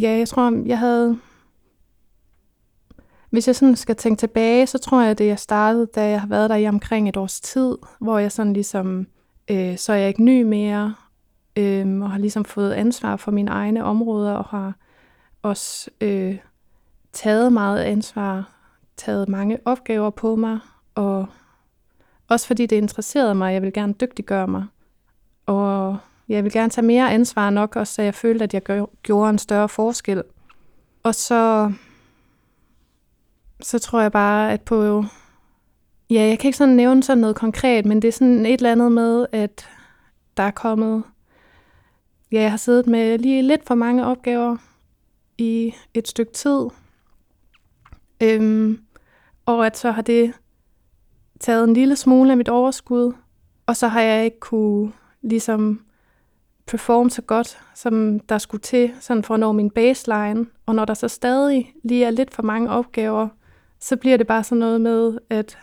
Ja, 0.00 0.10
jeg 0.10 0.28
tror, 0.28 0.66
jeg 0.66 0.78
havde... 0.78 1.18
Hvis 3.30 3.46
jeg 3.46 3.56
sådan 3.56 3.76
skal 3.76 3.96
tænke 3.96 4.20
tilbage, 4.20 4.66
så 4.66 4.78
tror 4.78 5.00
jeg, 5.00 5.10
at 5.10 5.18
det 5.18 5.26
jeg 5.26 5.38
startede, 5.38 5.86
da 5.86 6.08
jeg 6.10 6.20
har 6.20 6.28
været 6.28 6.50
der 6.50 6.56
i 6.56 6.68
omkring 6.68 7.08
et 7.08 7.16
års 7.16 7.40
tid, 7.40 7.76
hvor 8.00 8.18
jeg 8.18 8.32
sådan 8.32 8.52
ligesom, 8.52 9.06
øh, 9.50 9.78
så 9.78 9.92
er 9.92 9.96
jeg 9.96 10.08
ikke 10.08 10.24
ny 10.24 10.42
mere, 10.42 10.94
øh, 11.56 12.00
og 12.00 12.10
har 12.10 12.18
ligesom 12.18 12.44
fået 12.44 12.72
ansvar 12.72 13.16
for 13.16 13.30
mine 13.30 13.50
egne 13.50 13.84
områder, 13.84 14.32
og 14.32 14.44
har 14.44 14.74
også 15.42 15.90
øh, 16.00 16.38
taget 17.12 17.52
meget 17.52 17.82
ansvar, 17.82 18.57
taget 18.98 19.28
mange 19.28 19.58
opgaver 19.64 20.10
på 20.10 20.36
mig, 20.36 20.58
og 20.94 21.26
også 22.28 22.46
fordi 22.46 22.66
det 22.66 22.76
interesserede 22.76 23.34
mig. 23.34 23.52
Jeg 23.52 23.62
vil 23.62 23.72
gerne 23.72 23.92
dygtiggøre 23.92 24.48
mig. 24.48 24.64
Og 25.46 25.98
jeg 26.28 26.44
vil 26.44 26.52
gerne 26.52 26.70
tage 26.70 26.86
mere 26.86 27.12
ansvar 27.12 27.50
nok, 27.50 27.76
også 27.76 27.94
så 27.94 28.02
jeg 28.02 28.14
følte, 28.14 28.42
at 28.42 28.54
jeg 28.54 28.62
gør, 28.62 28.86
gjorde 29.02 29.30
en 29.30 29.38
større 29.38 29.68
forskel. 29.68 30.22
Og 31.02 31.14
så, 31.14 31.72
så 33.60 33.78
tror 33.78 34.00
jeg 34.00 34.12
bare, 34.12 34.52
at 34.52 34.62
på... 34.62 35.04
Ja, 36.10 36.20
jeg 36.20 36.38
kan 36.38 36.48
ikke 36.48 36.58
sådan 36.58 36.74
nævne 36.74 37.02
sådan 37.02 37.20
noget 37.20 37.36
konkret, 37.36 37.86
men 37.86 38.02
det 38.02 38.08
er 38.08 38.12
sådan 38.12 38.46
et 38.46 38.52
eller 38.52 38.72
andet 38.72 38.92
med, 38.92 39.26
at 39.32 39.68
der 40.36 40.42
er 40.42 40.50
kommet... 40.50 41.02
Ja, 42.32 42.40
jeg 42.40 42.50
har 42.50 42.56
siddet 42.56 42.86
med 42.86 43.18
lige 43.18 43.42
lidt 43.42 43.66
for 43.66 43.74
mange 43.74 44.06
opgaver 44.06 44.56
i 45.38 45.74
et 45.94 46.08
stykke 46.08 46.32
tid. 46.32 46.60
Øhm, 48.22 48.80
og 49.48 49.66
at 49.66 49.76
så 49.76 49.90
har 49.90 50.02
det 50.02 50.32
taget 51.40 51.64
en 51.64 51.74
lille 51.74 51.96
smule 51.96 52.30
af 52.30 52.36
mit 52.36 52.48
overskud, 52.48 53.12
og 53.66 53.76
så 53.76 53.88
har 53.88 54.00
jeg 54.00 54.24
ikke 54.24 54.40
kunne 54.40 54.92
ligesom 55.22 55.84
performe 56.66 57.10
så 57.10 57.22
godt, 57.22 57.58
som 57.74 58.20
der 58.20 58.38
skulle 58.38 58.60
til, 58.60 58.92
sådan 59.00 59.22
for 59.22 59.34
at 59.34 59.40
nå 59.40 59.52
min 59.52 59.70
baseline. 59.70 60.46
Og 60.66 60.74
når 60.74 60.84
der 60.84 60.94
så 60.94 61.08
stadig 61.08 61.74
lige 61.84 62.04
er 62.04 62.10
lidt 62.10 62.34
for 62.34 62.42
mange 62.42 62.70
opgaver, 62.70 63.28
så 63.80 63.96
bliver 63.96 64.16
det 64.16 64.26
bare 64.26 64.44
sådan 64.44 64.58
noget 64.58 64.80
med, 64.80 65.18
at 65.30 65.58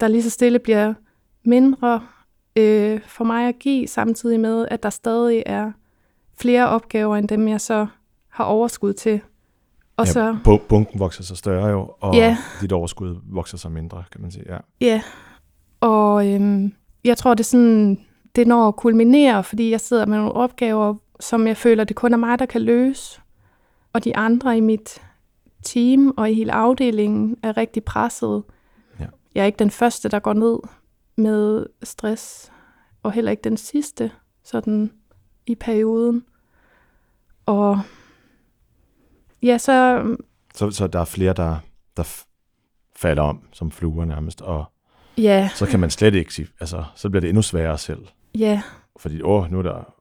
der 0.00 0.08
lige 0.08 0.22
så 0.22 0.30
stille 0.30 0.58
bliver 0.58 0.94
mindre 1.44 2.02
øh, 2.56 3.00
for 3.06 3.24
mig 3.24 3.48
at 3.48 3.58
give, 3.58 3.88
samtidig 3.88 4.40
med, 4.40 4.68
at 4.70 4.82
der 4.82 4.90
stadig 4.90 5.42
er 5.46 5.72
flere 6.38 6.68
opgaver, 6.68 7.16
end 7.16 7.28
dem 7.28 7.48
jeg 7.48 7.60
så 7.60 7.86
har 8.28 8.44
overskud 8.44 8.92
til. 8.92 9.20
Og 9.96 10.06
ja, 10.06 10.12
så, 10.12 10.36
bu- 10.48 10.66
bunken 10.68 11.00
vokser 11.00 11.22
sig 11.22 11.36
større 11.36 11.66
jo, 11.68 11.94
og 12.00 12.14
Ja. 12.14 12.36
dit 12.60 12.72
overskud 12.72 13.16
vokser 13.24 13.58
sig 13.58 13.72
mindre, 13.72 14.04
kan 14.12 14.20
man 14.20 14.30
sige. 14.30 14.44
Ja. 14.48 14.58
Ja, 14.80 15.02
og 15.80 16.28
øhm, 16.34 16.72
jeg 17.04 17.18
tror, 17.18 17.34
det 17.34 17.40
er 17.40 17.44
sådan, 17.44 18.00
det 18.36 18.46
når 18.46 18.68
at 18.68 18.76
kulminere, 18.76 19.44
fordi 19.44 19.70
jeg 19.70 19.80
sidder 19.80 20.06
med 20.06 20.16
nogle 20.18 20.32
opgaver, 20.32 20.94
som 21.20 21.46
jeg 21.46 21.56
føler, 21.56 21.84
det 21.84 21.96
kun 21.96 22.12
er 22.12 22.16
mig, 22.16 22.38
der 22.38 22.46
kan 22.46 22.62
løse. 22.62 23.20
Og 23.92 24.04
de 24.04 24.16
andre 24.16 24.56
i 24.56 24.60
mit 24.60 25.02
team 25.62 26.14
og 26.16 26.30
i 26.30 26.34
hele 26.34 26.52
afdelingen 26.52 27.36
er 27.42 27.56
rigtig 27.56 27.84
presset. 27.84 28.42
Ja. 29.00 29.06
Jeg 29.34 29.42
er 29.42 29.46
ikke 29.46 29.58
den 29.58 29.70
første, 29.70 30.08
der 30.08 30.18
går 30.18 30.32
ned 30.32 30.58
med 31.16 31.66
stress, 31.82 32.52
og 33.02 33.12
heller 33.12 33.30
ikke 33.30 33.44
den 33.44 33.56
sidste, 33.56 34.10
sådan 34.44 34.90
i 35.46 35.54
perioden. 35.54 36.24
Og 37.46 37.80
ja, 39.42 39.58
så 39.58 40.02
Så, 40.54 40.70
så 40.70 40.86
der 40.86 41.00
er 41.00 41.04
flere, 41.04 41.32
der, 41.32 41.56
der 41.96 42.22
falder 42.96 43.22
om 43.22 43.40
som 43.52 43.70
fluer 43.70 44.04
nærmest, 44.04 44.42
og 44.42 44.64
Ja, 45.18 45.50
så 45.54 45.66
kan 45.66 45.80
man 45.80 45.90
slet 45.90 46.14
ikke 46.14 46.34
sige, 46.34 46.48
altså, 46.60 46.84
så 46.94 47.10
bliver 47.10 47.20
det 47.20 47.28
endnu 47.28 47.42
sværere 47.42 47.78
selv. 47.78 48.06
ja, 48.38 48.62
Fordi, 48.96 49.22
åh, 49.22 49.50
nu 49.52 49.58
er 49.58 49.62
der 49.62 49.92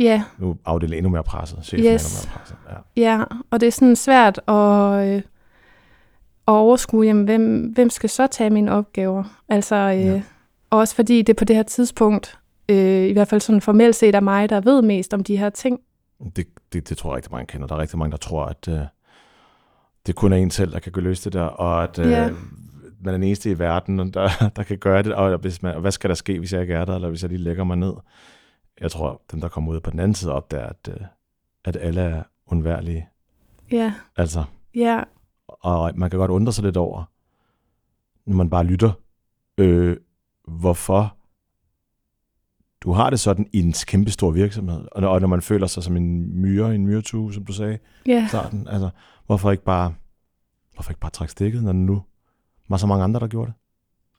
ja, 0.00 0.22
nu 0.38 0.50
er 0.50 0.54
afdelingen 0.64 0.98
endnu 0.98 1.10
mere 1.10 1.24
presset. 1.24 1.58
Chefen 1.64 1.86
Yes. 1.86 2.24
er 2.24 2.28
endnu 2.28 2.30
mere 2.30 2.38
presset. 2.38 2.56
Ja. 2.96 3.18
ja. 3.18 3.24
Og 3.50 3.60
det 3.60 3.66
er 3.66 3.70
sådan 3.72 3.96
svært 3.96 4.40
at, 4.48 5.08
øh, 5.08 5.16
at 6.48 6.52
overskue, 6.52 7.06
jamen, 7.06 7.24
hvem, 7.24 7.66
hvem 7.74 7.90
skal 7.90 8.10
så 8.10 8.26
tage 8.26 8.50
mine 8.50 8.72
opgaver? 8.72 9.24
Altså, 9.48 9.74
øh, 9.76 10.00
ja. 10.06 10.22
også 10.70 10.94
fordi 10.94 11.22
det 11.22 11.36
på 11.36 11.44
det 11.44 11.56
her 11.56 11.62
tidspunkt, 11.62 12.38
øh, 12.68 13.06
i 13.08 13.12
hvert 13.12 13.28
fald 13.28 13.40
sådan 13.40 13.60
formelt 13.60 13.96
set 13.96 14.14
er 14.14 14.20
mig, 14.20 14.48
der 14.50 14.60
ved 14.60 14.82
mest 14.82 15.14
om 15.14 15.24
de 15.24 15.36
her 15.36 15.50
ting. 15.50 15.80
Det, 16.36 16.46
det, 16.72 16.88
det 16.88 16.96
tror 16.98 17.10
jeg 17.10 17.16
rigtig 17.16 17.32
mange 17.32 17.46
kender. 17.46 17.66
Der 17.66 17.74
er 17.74 17.78
rigtig 17.78 17.98
mange, 17.98 18.10
der 18.10 18.16
tror, 18.16 18.44
at 18.44 18.68
øh, 18.68 18.80
det 20.06 20.14
kun 20.14 20.32
er 20.32 20.36
en 20.36 20.50
selv, 20.50 20.72
der 20.72 20.78
kan 20.78 20.92
løse 20.96 21.24
det 21.24 21.32
der, 21.32 21.42
og 21.42 21.82
at 21.82 21.98
øh, 21.98 22.10
Ja. 22.10 22.28
man 23.00 23.08
er 23.08 23.12
den 23.12 23.22
eneste 23.22 23.50
i 23.50 23.58
verden, 23.58 23.98
der, 23.98 24.28
der 24.56 24.62
kan 24.62 24.78
gøre 24.78 25.02
det, 25.02 25.14
og, 25.14 25.38
hvis 25.38 25.62
man, 25.62 25.74
og 25.74 25.80
hvad 25.80 25.92
skal 25.92 26.10
der 26.10 26.14
ske, 26.14 26.38
hvis 26.38 26.52
jeg 26.52 26.60
ikke 26.60 26.74
er 26.74 26.84
der, 26.84 26.94
eller 26.94 27.08
hvis 27.08 27.22
jeg 27.22 27.30
lige 27.30 27.42
lægger 27.42 27.64
mig 27.64 27.76
ned? 27.76 27.92
Jeg 28.80 28.90
tror, 28.90 29.22
dem, 29.32 29.40
der 29.40 29.48
kommer 29.48 29.72
ud 29.72 29.80
på 29.80 29.90
den 29.90 30.00
anden 30.00 30.14
side 30.14 30.32
op, 30.32 30.50
der, 30.50 30.66
at, 30.66 30.88
øh, 30.88 31.06
at 31.64 31.76
alle 31.76 32.00
er 32.00 32.22
undværlige. 32.46 33.08
Ja, 33.72 33.94
Altså, 34.16 34.44
ja, 34.74 35.02
og 35.48 35.92
man 35.94 36.10
kan 36.10 36.18
godt 36.18 36.30
undre 36.30 36.52
sig 36.52 36.64
lidt 36.64 36.76
over, 36.76 37.04
når 38.26 38.36
man 38.36 38.50
bare 38.50 38.64
lytter, 38.64 38.92
øh, 39.58 39.96
hvorfor 40.48 41.16
du 42.82 42.92
har 42.92 43.10
det 43.10 43.20
sådan 43.20 43.46
i 43.52 43.60
en 43.60 43.74
kæmpe 43.86 44.10
stor 44.10 44.30
virksomhed, 44.30 44.84
og 44.92 45.00
når, 45.00 45.08
og 45.08 45.20
når 45.20 45.28
man 45.28 45.42
føler 45.42 45.66
sig 45.66 45.82
som 45.82 45.96
en 45.96 46.40
myre, 46.40 46.74
en 46.74 46.86
myretue, 46.86 47.34
som 47.34 47.44
du 47.44 47.52
sagde 47.52 47.78
i 48.04 48.10
ja, 48.10 48.26
starten, 48.28 48.68
altså, 48.70 48.90
hvorfor 49.26 49.50
ikke 49.50 49.64
bare, 49.64 49.94
hvorfor 50.74 50.90
ikke 50.90 51.00
bare 51.00 51.10
trække 51.10 51.32
stikket, 51.32 51.62
når 51.62 51.72
nu 51.72 52.02
var 52.68 52.76
så 52.76 52.86
mange 52.86 53.04
andre, 53.04 53.20
der 53.20 53.26
gjorde 53.26 53.46
det? 53.46 53.54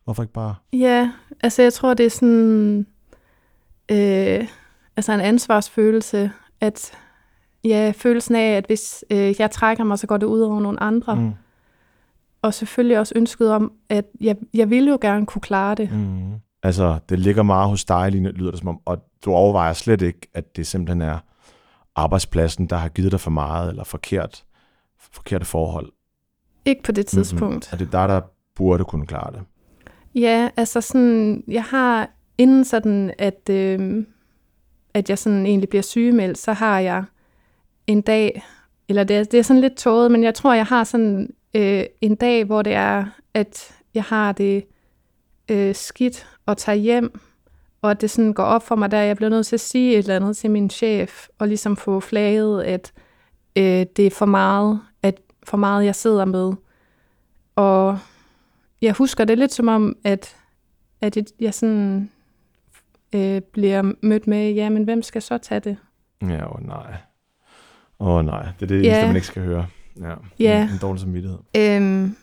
Hvorfor 0.03 0.23
ikke 0.23 0.33
bare, 0.33 0.55
ja. 0.73 1.11
Altså, 1.43 1.61
jeg 1.61 1.73
tror, 1.73 1.93
det 1.93 2.05
er 2.05 2.09
sådan 2.09 2.87
øh, 3.91 4.47
altså 4.95 5.13
en 5.13 5.21
ansvarsfølelse, 5.21 6.31
at 6.61 6.91
ja, 7.63 7.93
følelsen 7.95 8.35
af, 8.35 8.51
at 8.57 8.65
hvis 8.65 9.05
øh, 9.09 9.35
jeg 9.39 9.51
trækker 9.51 9.83
mig, 9.83 9.99
så 9.99 10.07
går 10.07 10.17
det 10.17 10.25
ud 10.25 10.41
over 10.41 10.59
nogle 10.59 10.83
andre. 10.83 11.15
mm. 11.15 11.31
Og 12.41 12.53
selvfølgelig 12.53 12.99
også 12.99 13.13
ønsket 13.15 13.51
om, 13.51 13.71
at 13.89 14.05
jeg, 14.21 14.35
jeg 14.53 14.69
ville 14.69 14.91
jo 14.91 14.97
gerne 15.01 15.25
kunne 15.25 15.41
klare 15.41 15.75
det. 15.75 15.91
Mm. 15.91 16.33
Altså, 16.63 16.99
det 17.09 17.19
ligger 17.19 17.43
meget 17.43 17.69
hos 17.69 17.85
dig, 17.85 18.11
lige 18.11 18.31
lyder 18.31 18.51
det 18.51 18.59
som 18.59 18.67
om, 18.67 18.79
og 18.85 18.97
du 19.25 19.33
overvejer 19.33 19.73
slet 19.73 20.01
ikke, 20.01 20.29
at 20.33 20.55
det 20.55 20.67
simpelthen 20.67 21.01
er 21.01 21.19
arbejdspladsen, 21.95 22.67
der 22.67 22.75
har 22.75 22.89
givet 22.89 23.11
dig 23.11 23.19
for 23.19 23.31
meget, 23.31 23.69
eller 23.69 23.83
forkert, 23.83 24.43
forkerte 24.99 25.45
forhold. 25.45 25.91
Ikke 26.65 26.83
på 26.83 26.91
det 26.91 27.05
tidspunkt. 27.05 27.73
At 27.73 27.79
det 27.79 27.85
er 27.85 27.91
dig, 27.91 28.09
der 28.09 28.21
burde 28.55 28.83
kunne 28.83 29.07
klare 29.07 29.31
det. 29.31 29.41
Ja, 30.15 30.49
altså 30.57 30.81
sådan, 30.81 31.43
jeg 31.47 31.63
har 31.63 32.09
inden 32.37 32.65
sådan, 32.65 33.13
at, 33.19 33.49
øh, 33.49 34.05
at 34.93 35.09
jeg 35.09 35.17
sådan 35.17 35.45
egentlig 35.45 35.69
bliver 35.69 35.81
sygemeldt, 35.81 36.37
så 36.37 36.53
har 36.53 36.79
jeg 36.79 37.03
en 37.87 38.01
dag, 38.01 38.43
eller 38.89 39.03
det 39.03 39.17
er, 39.17 39.23
det 39.23 39.39
er 39.39 39.43
sådan 39.43 39.61
lidt 39.61 39.77
tåget, 39.77 40.11
men 40.11 40.23
jeg 40.23 40.35
tror, 40.35 40.53
jeg 40.53 40.65
har 40.65 40.83
sådan 40.83 41.29
øh, 41.53 41.83
en 42.01 42.15
dag, 42.15 42.45
hvor 42.45 42.61
det 42.61 42.73
er, 42.73 43.05
at 43.33 43.71
jeg 43.93 44.03
har 44.03 44.31
det 44.31 44.65
øh, 45.51 45.75
skidt 45.75 46.27
og 46.45 46.57
tager 46.57 46.75
hjem, 46.75 47.19
og 47.81 47.91
at 47.91 48.01
det 48.01 48.09
sådan 48.09 48.33
går 48.33 48.43
op 48.43 48.63
for 48.63 48.75
mig, 48.75 48.91
der 48.91 48.97
jeg 48.97 49.15
bliver 49.15 49.29
nødt 49.29 49.47
til 49.47 49.55
at 49.55 49.59
sige 49.59 49.91
et 49.93 49.97
eller 49.97 50.15
andet 50.15 50.37
til 50.37 50.51
min 50.51 50.69
chef, 50.69 51.27
og 51.39 51.47
ligesom 51.47 51.75
få 51.77 51.99
flaget, 51.99 52.63
at 52.63 52.93
øh, 53.55 53.85
det 53.95 53.99
er 54.07 54.11
for 54.11 54.25
meget, 54.25 54.79
at 55.03 55.19
for 55.43 55.57
meget 55.57 55.85
jeg 55.85 55.95
sidder 55.95 56.25
med. 56.25 56.53
Og 57.55 57.99
jeg 58.81 58.93
husker 58.93 59.25
det 59.25 59.37
lidt 59.37 59.53
som 59.53 59.67
om, 59.67 59.95
at, 60.03 60.35
at 61.01 61.17
jeg- 61.17 61.25
jeg 61.39 61.53
sådan 61.53 62.09
øh, 63.15 63.41
bliver 63.41 63.93
mødt 64.01 64.27
med, 64.27 64.51
ja, 64.53 64.69
men 64.69 64.83
hvem 64.83 65.01
skal 65.01 65.21
så 65.21 65.37
tage 65.37 65.59
det? 65.59 65.77
Ja, 66.21 66.55
åh 66.55 66.67
nej. 66.67 66.95
Åh 67.99 68.25
nej, 68.25 68.47
det 68.59 68.65
er 68.65 68.67
det 68.67 68.83
Ja. 68.83 68.87
eneste, 68.89 69.07
man 69.07 69.15
ikke 69.15 69.27
skal 69.27 69.41
høre. 69.43 69.67
Ja, 70.01 70.13
Ja. 70.39 70.63
En, 70.63 70.69
en 70.69 70.77
dårlig 70.81 71.01
samvittighed. 71.01 71.37
Øhm, 71.57 72.15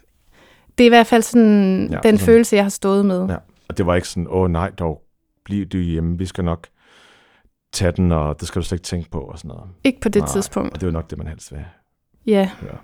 det 0.78 0.84
er 0.84 0.88
i 0.88 0.88
hvert 0.88 1.06
fald 1.06 1.22
sådan 1.22 1.88
ja, 1.90 1.94
den 1.94 2.02
sådan- 2.02 2.18
følelse, 2.18 2.56
jeg 2.56 2.64
har 2.64 2.70
stået 2.70 3.06
med. 3.06 3.26
Ja. 3.28 3.36
Og 3.70 3.78
det 3.78 3.86
var 3.86 3.94
ikke 3.94 4.08
sådan, 4.08 4.26
åh 4.30 4.50
nej, 4.50 4.70
dog, 4.70 5.02
bliv 5.44 5.66
du 5.66 5.78
hjemme, 5.78 6.18
vi 6.18 6.26
skal 6.26 6.44
nok 6.44 6.66
tage 7.72 7.92
den, 7.92 8.12
og 8.12 8.40
det 8.40 8.48
skal 8.48 8.62
du 8.62 8.66
slet 8.66 8.76
ikke 8.78 8.84
tænke 8.86 9.10
på, 9.10 9.20
og 9.20 9.38
sådan 9.38 9.48
noget. 9.48 9.70
Ikke 9.84 10.00
på 10.00 10.08
det 10.08 10.22
Nej, 10.22 10.28
tidspunkt. 10.32 10.74
Og 10.74 10.80
det 10.80 10.82
er 10.86 10.90
jo 10.90 10.92
nok 10.92 11.10
det, 11.10 11.18
man 11.18 11.26
helst 11.26 11.52
vil 11.52 11.64
Ja. 12.26 12.50
høre. 12.60 12.76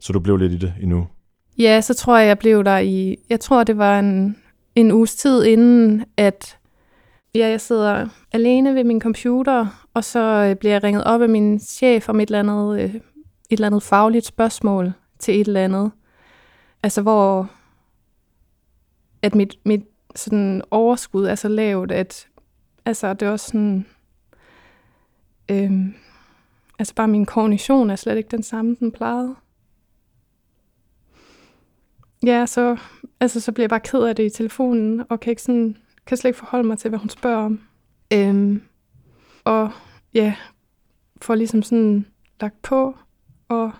Så 0.00 0.12
du 0.12 0.20
blev 0.20 0.36
lidt 0.36 0.52
i 0.52 0.56
det 0.58 0.74
endnu. 0.82 1.06
ja, 1.58 1.80
så 1.80 1.94
tror 1.94 2.18
jeg, 2.18 2.28
jeg 2.28 2.38
blev 2.38 2.64
der 2.64 2.78
i, 2.78 3.16
jeg 3.30 3.40
tror, 3.40 3.64
det 3.64 3.78
var 3.78 3.98
en, 3.98 4.36
en 4.74 4.92
uges 4.92 5.16
tid 5.16 5.44
inden, 5.44 6.04
at 6.16 6.58
ja, 7.34 7.48
jeg 7.48 7.60
sidder 7.60 8.08
alene 8.32 8.74
ved 8.74 8.84
min 8.84 9.00
computer, 9.00 9.86
og 9.94 10.04
så 10.04 10.20
øh, 10.20 10.56
bliver 10.56 10.72
jeg 10.72 10.82
ringet 10.84 11.04
op 11.04 11.22
af 11.22 11.28
min 11.28 11.60
chef 11.60 12.08
om 12.08 12.20
et 12.20 12.26
eller 12.26 12.38
andet, 12.40 12.80
øh, 12.80 12.94
et 12.94 13.00
eller 13.50 13.66
andet 13.66 13.82
fagligt 13.82 14.26
spørgsmål 14.26 14.92
til 15.18 15.40
et 15.40 15.46
eller 15.46 15.64
andet. 15.64 15.90
Altså, 16.82 17.02
hvor 17.02 17.50
at 19.22 19.34
mit, 19.34 19.54
mit 19.64 19.82
sådan 20.18 20.62
overskud 20.70 21.24
er 21.24 21.34
så 21.34 21.48
lavt, 21.48 21.92
at 21.92 22.28
altså, 22.84 23.14
det 23.14 23.26
er 23.26 23.30
også 23.30 23.46
sådan... 23.46 23.86
Øhm, 25.50 25.94
altså, 26.78 26.94
bare 26.94 27.08
min 27.08 27.26
kognition 27.26 27.90
er 27.90 27.96
slet 27.96 28.16
ikke 28.16 28.30
den 28.30 28.42
samme, 28.42 28.76
den 28.80 28.92
plejede. 28.92 29.34
Ja, 32.24 32.46
så, 32.46 32.76
altså, 33.20 33.40
så 33.40 33.52
bliver 33.52 33.64
jeg 33.64 33.70
bare 33.70 33.80
ked 33.80 34.02
af 34.02 34.16
det 34.16 34.26
i 34.26 34.36
telefonen, 34.36 35.04
og 35.08 35.20
kan, 35.20 35.30
ikke 35.30 35.42
sådan, 35.42 35.76
kan 36.06 36.16
slet 36.16 36.28
ikke 36.28 36.38
forholde 36.38 36.68
mig 36.68 36.78
til, 36.78 36.88
hvad 36.88 36.98
hun 36.98 37.08
spørger 37.08 37.44
om. 37.44 37.60
Øhm, 38.12 38.62
og 39.44 39.70
ja, 40.14 40.34
får 41.22 41.34
ligesom 41.34 41.62
sådan 41.62 42.06
lagt 42.40 42.62
på, 42.62 42.96
og 43.48 43.72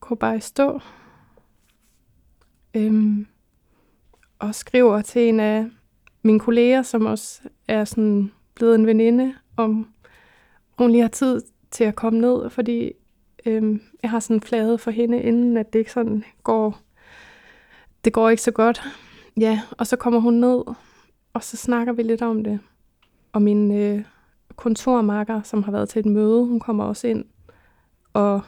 går 0.00 0.14
bare 0.14 0.36
i 0.36 0.40
stå. 0.40 0.80
Øhm, 2.74 3.26
og 4.40 4.54
skriver 4.54 5.02
til 5.02 5.28
en 5.28 5.40
af 5.40 5.66
mine 6.22 6.40
kolleger, 6.40 6.82
som 6.82 7.06
også 7.06 7.40
er 7.68 7.84
sådan 7.84 8.32
blevet 8.54 8.74
en 8.74 8.86
veninde, 8.86 9.34
om 9.56 9.88
hun 10.78 10.90
lige 10.90 11.02
har 11.02 11.08
tid 11.08 11.42
til 11.70 11.84
at 11.84 11.96
komme 11.96 12.20
ned, 12.20 12.50
fordi 12.50 12.92
øhm, 13.46 13.82
jeg 14.02 14.10
har 14.10 14.20
sådan 14.20 14.40
flaget 14.40 14.80
for 14.80 14.90
hende, 14.90 15.22
inden 15.22 15.56
at 15.56 15.72
det 15.72 15.78
ikke 15.78 15.92
sådan 15.92 16.24
går, 16.42 16.78
det 18.04 18.12
går 18.12 18.30
ikke 18.30 18.42
så 18.42 18.50
godt. 18.50 18.82
Ja, 19.40 19.60
og 19.78 19.86
så 19.86 19.96
kommer 19.96 20.20
hun 20.20 20.34
ned, 20.34 20.62
og 21.32 21.44
så 21.44 21.56
snakker 21.56 21.92
vi 21.92 22.02
lidt 22.02 22.22
om 22.22 22.44
det. 22.44 22.60
Og 23.32 23.42
min 23.42 23.72
øh, 23.72 24.04
kontormarker, 24.56 25.42
som 25.42 25.62
har 25.62 25.72
været 25.72 25.88
til 25.88 26.00
et 26.00 26.06
møde, 26.06 26.44
hun 26.44 26.60
kommer 26.60 26.84
også 26.84 27.06
ind. 27.06 27.24
Og 28.12 28.40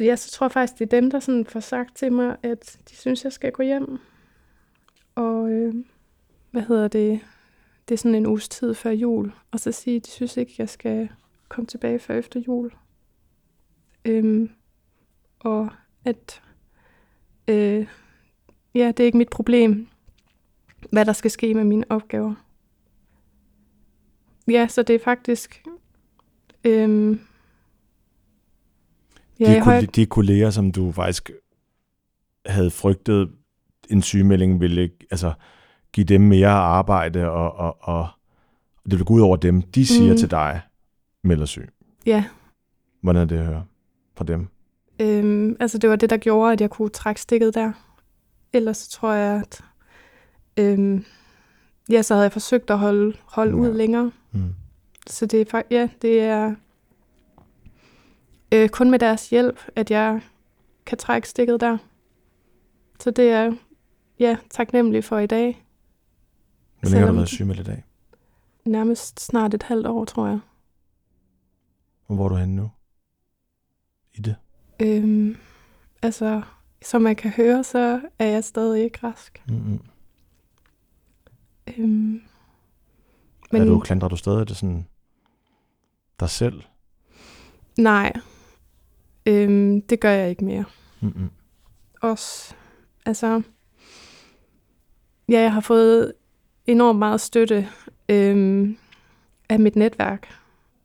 ja, 0.00 0.16
så 0.16 0.30
tror 0.30 0.46
jeg 0.46 0.52
faktisk, 0.52 0.78
det 0.78 0.84
er 0.84 1.00
dem, 1.00 1.10
der 1.10 1.20
sådan 1.20 1.46
får 1.46 1.60
sagt 1.60 1.96
til 1.96 2.12
mig, 2.12 2.36
at 2.42 2.78
de 2.90 2.96
synes, 2.96 3.24
jeg 3.24 3.32
skal 3.32 3.52
gå 3.52 3.62
hjem. 3.62 3.98
Og 5.16 5.50
øh, 5.50 5.74
hvad 6.50 6.62
hedder 6.62 6.88
det? 6.88 7.20
Det 7.88 7.94
er 7.94 7.98
sådan 7.98 8.14
en 8.14 8.26
uges 8.26 8.48
tid 8.48 8.74
før 8.74 8.90
jul. 8.90 9.32
Og 9.50 9.60
så 9.60 9.72
sige, 9.72 10.00
de 10.00 10.10
synes 10.10 10.36
ikke, 10.36 10.54
jeg 10.58 10.68
skal 10.68 11.08
komme 11.48 11.66
tilbage 11.66 11.98
før 11.98 12.14
efter 12.14 12.40
jul. 12.40 12.72
Øhm, 14.04 14.50
og 15.38 15.68
at 16.04 16.42
øh, 17.48 17.86
ja, 18.74 18.86
det 18.86 19.00
er 19.00 19.04
ikke 19.04 19.18
mit 19.18 19.30
problem, 19.30 19.88
hvad 20.92 21.04
der 21.04 21.12
skal 21.12 21.30
ske 21.30 21.54
med 21.54 21.64
mine 21.64 21.84
opgaver. 21.88 22.34
Ja, 24.48 24.68
så 24.68 24.82
det 24.82 24.94
er 24.94 25.00
faktisk... 25.04 25.64
Øhm, 26.64 27.20
ja, 29.40 29.54
de, 29.54 29.62
ko- 29.64 29.92
de 29.94 30.06
kolleger, 30.06 30.50
som 30.50 30.72
du 30.72 30.92
faktisk 30.92 31.30
havde 32.46 32.70
frygtet 32.70 33.32
en 33.90 34.02
sygemelding 34.02 34.60
ville 34.60 34.90
altså, 35.10 35.32
give 35.92 36.04
dem 36.04 36.20
mere 36.20 36.48
arbejde, 36.48 37.30
og, 37.30 37.52
og, 37.56 37.76
og 37.80 38.08
det 38.84 38.92
ville 38.92 39.04
gå 39.04 39.14
ud 39.14 39.20
over 39.20 39.36
dem, 39.36 39.62
de 39.62 39.86
siger 39.86 40.08
Mhm. 40.10 40.16
til 40.18 40.30
dig, 40.30 40.60
melder 41.24 41.46
syg. 41.46 41.68
ja, 42.06 42.24
Hvordan 43.02 43.22
er 43.22 43.26
det 43.26 43.38
at 43.38 43.44
høre 43.46 43.64
fra 44.16 44.24
dem? 44.24 44.48
Øhm, 45.00 45.56
altså 45.60 45.78
det 45.78 45.90
var 45.90 45.96
det, 45.96 46.10
der 46.10 46.16
gjorde, 46.16 46.52
at 46.52 46.60
jeg 46.60 46.70
kunne 46.70 46.88
trække 46.88 47.20
stikket 47.20 47.54
der. 47.54 47.72
Ellers 48.52 48.88
tror 48.88 49.12
jeg, 49.12 49.40
at 49.40 49.64
øhm, 50.56 51.04
ja, 51.90 52.02
så 52.02 52.14
havde 52.14 52.22
jeg 52.24 52.32
forsøgt 52.32 52.70
at 52.70 52.78
holde, 52.78 53.16
holde 53.24 53.50
Ja. 53.50 53.56
ud 53.56 53.74
længere. 53.76 54.12
Mm. 54.32 54.54
Så 55.06 55.26
det 55.26 55.40
er 55.40 55.44
faktisk, 55.50 55.72
ja, 55.72 55.88
det 56.02 56.20
er 56.20 56.54
øh, 58.54 58.68
kun 58.68 58.90
med 58.90 58.98
deres 58.98 59.30
hjælp, 59.30 59.60
at 59.76 59.90
jeg 59.90 60.20
kan 60.86 60.98
trække 60.98 61.28
stikket 61.28 61.60
der. 61.60 61.78
Så 63.00 63.10
det 63.10 63.30
er 63.30 63.52
ja, 64.18 64.36
taknemmelig 64.50 65.04
for 65.04 65.18
i 65.18 65.26
dag. 65.26 65.66
Hvor 66.80 66.90
længe 66.90 67.00
har 67.00 67.08
du 67.08 67.16
været 67.16 67.28
sygemeldt 67.28 67.60
i 67.60 67.64
dag? 67.64 67.84
Nærmest 68.64 69.20
snart 69.20 69.54
et 69.54 69.62
halvt 69.62 69.86
år, 69.86 70.04
tror 70.04 70.26
jeg. 70.26 70.38
Og 72.06 72.14
hvor 72.16 72.24
er 72.24 72.28
du 72.28 72.34
henne 72.34 72.56
nu? 72.56 72.70
I 74.14 74.20
det? 74.20 74.36
Øhm, 74.82 75.36
altså, 76.02 76.42
som 76.82 77.02
man 77.02 77.16
kan 77.16 77.30
høre, 77.30 77.64
så 77.64 78.00
er 78.18 78.26
jeg 78.26 78.44
stadig 78.44 78.84
ikke 78.84 78.98
rask. 79.02 79.42
Mm-hmm. 79.48 79.80
Øhm, 81.68 81.86
Men... 81.86 82.22
men 83.52 83.62
Er 83.62 83.66
du, 83.66 83.78
klandrer 83.80 84.08
du 84.08 84.16
stadig 84.16 84.48
det 84.48 84.56
sådan 84.56 84.86
dig 86.20 86.30
selv? 86.30 86.62
nej, 87.78 88.12
øhm, 89.26 89.82
det 89.82 90.00
gør 90.00 90.10
jeg 90.10 90.30
ikke 90.30 90.44
mere. 90.44 90.64
Mm-hmm. 91.00 91.30
Også, 92.02 92.54
altså, 93.06 93.42
ja, 95.28 95.40
jeg 95.40 95.52
har 95.52 95.60
fået 95.60 96.12
enormt 96.66 96.98
meget 96.98 97.20
støtte 97.20 97.68
øhm, 98.08 98.76
af 99.48 99.60
mit 99.60 99.76
netværk. 99.76 100.28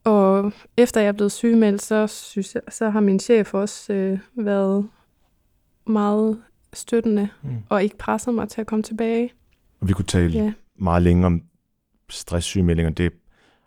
Og 0.03 0.53
efter 0.77 1.01
jeg 1.01 1.07
er 1.07 1.11
blevet 1.11 1.31
sygemeldt, 1.31 1.81
så, 1.81 2.07
synes 2.07 2.55
jeg, 2.55 2.61
så 2.69 2.89
har 2.89 2.99
min 2.99 3.19
chef 3.19 3.53
også 3.53 3.93
øh, 3.93 4.19
været 4.35 4.89
meget 5.87 6.41
støttende 6.73 7.29
Mm. 7.41 7.49
og 7.69 7.83
ikke 7.83 7.97
presset 7.97 8.33
mig 8.33 8.49
til 8.49 8.61
at 8.61 8.67
komme 8.67 8.83
tilbage. 8.83 9.31
Og 9.81 9.87
vi 9.87 9.93
kunne 9.93 10.05
tale 10.05 10.33
Ja. 10.33 10.53
meget 10.75 11.01
længe 11.03 11.25
om 11.25 11.41
stresssygemeldinger. 12.09 12.89
Det 12.91 13.11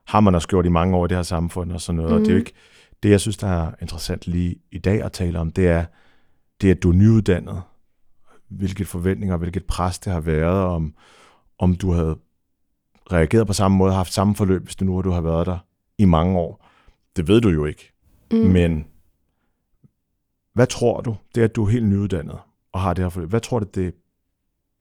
har 0.04 0.20
man 0.20 0.34
også 0.34 0.48
gjort 0.48 0.66
i 0.66 0.68
mange 0.68 0.96
år 0.96 1.04
i 1.04 1.08
det 1.08 1.16
her 1.16 1.22
samfund 1.22 1.72
og 1.72 1.80
sådan 1.80 1.96
noget. 1.96 2.10
Mm. 2.10 2.14
Og 2.16 2.20
det 2.20 2.26
er 2.28 2.32
jo 2.32 2.36
Mhm. 2.38 2.40
ikke 2.46 2.52
det, 3.02 3.10
jeg 3.10 3.20
synes, 3.20 3.36
der 3.36 3.46
er 3.48 3.70
interessant 3.82 4.26
lige 4.26 4.56
i 4.72 4.78
dag 4.78 5.02
at 5.02 5.12
tale 5.12 5.38
om, 5.38 5.50
det 5.52 5.68
er, 5.68 5.84
det 6.60 6.70
er, 6.70 6.74
at 6.74 6.82
du 6.82 6.90
er 6.90 6.94
nyuddannet. 6.94 7.62
Hvilke 8.48 8.84
forventninger, 8.84 9.36
hvilket 9.36 9.64
pres 9.64 9.98
det 9.98 10.12
har 10.12 10.20
været, 10.20 10.64
om, 10.64 10.94
om 11.58 11.74
du 11.74 11.92
havde 11.92 12.16
reageret 13.12 13.46
på 13.46 13.52
samme 13.52 13.76
måde, 13.76 13.92
haft 13.92 14.12
samme 14.12 14.34
forløb, 14.34 14.62
hvis 14.62 14.76
du 14.76 14.84
nu 14.84 15.02
du 15.02 15.10
har 15.10 15.20
været 15.20 15.46
der 15.46 15.58
i 15.98 16.04
mange 16.04 16.38
år. 16.38 16.66
Det 17.16 17.28
ved 17.28 17.40
du 17.40 17.48
jo 17.48 17.64
ikke. 17.64 17.92
Mm. 18.30 18.38
Men 18.38 18.86
hvad 20.54 20.66
tror 20.66 21.00
du, 21.00 21.16
det 21.34 21.40
er, 21.40 21.44
at 21.44 21.56
du 21.56 21.64
er 21.64 21.70
helt 21.70 21.86
nyuddannet 21.86 22.38
og 22.72 22.80
har 22.80 22.94
det 22.94 23.04
her 23.04 23.08
forløb, 23.08 23.30
hvad 23.30 23.40
tror 23.40 23.58
du, 23.58 23.66
det 23.74 23.94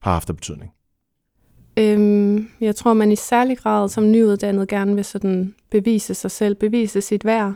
har 0.02 0.12
haft 0.12 0.28
af 0.28 0.36
betydning? 0.36 0.72
Øhm, 1.76 2.48
jeg 2.60 2.76
tror, 2.76 2.92
man 2.92 3.12
i 3.12 3.16
særlig 3.16 3.58
grad 3.58 3.88
som 3.88 4.10
nyuddannet 4.10 4.68
gerne 4.68 4.94
vil 4.94 5.04
sådan 5.04 5.54
bevise 5.70 6.14
sig 6.14 6.30
selv, 6.30 6.54
bevise 6.54 7.00
sit 7.00 7.24
værd. 7.24 7.54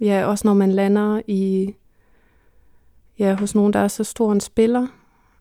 Ja, 0.00 0.26
også 0.26 0.46
når 0.46 0.54
man 0.54 0.72
lander 0.72 1.22
i, 1.26 1.74
ja, 3.18 3.34
hos 3.34 3.54
nogen, 3.54 3.72
der 3.72 3.78
er 3.78 3.88
så 3.88 4.04
stor 4.04 4.32
en 4.32 4.40
spiller. 4.40 4.86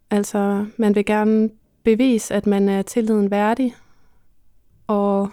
Altså, 0.09 0.65
man 0.77 0.95
vil 0.95 1.05
gerne 1.05 1.49
bevise, 1.83 2.33
at 2.33 2.47
man 2.47 2.69
er 2.69 2.81
tilliden 2.81 3.31
værdig. 3.31 3.75
Og 4.87 5.29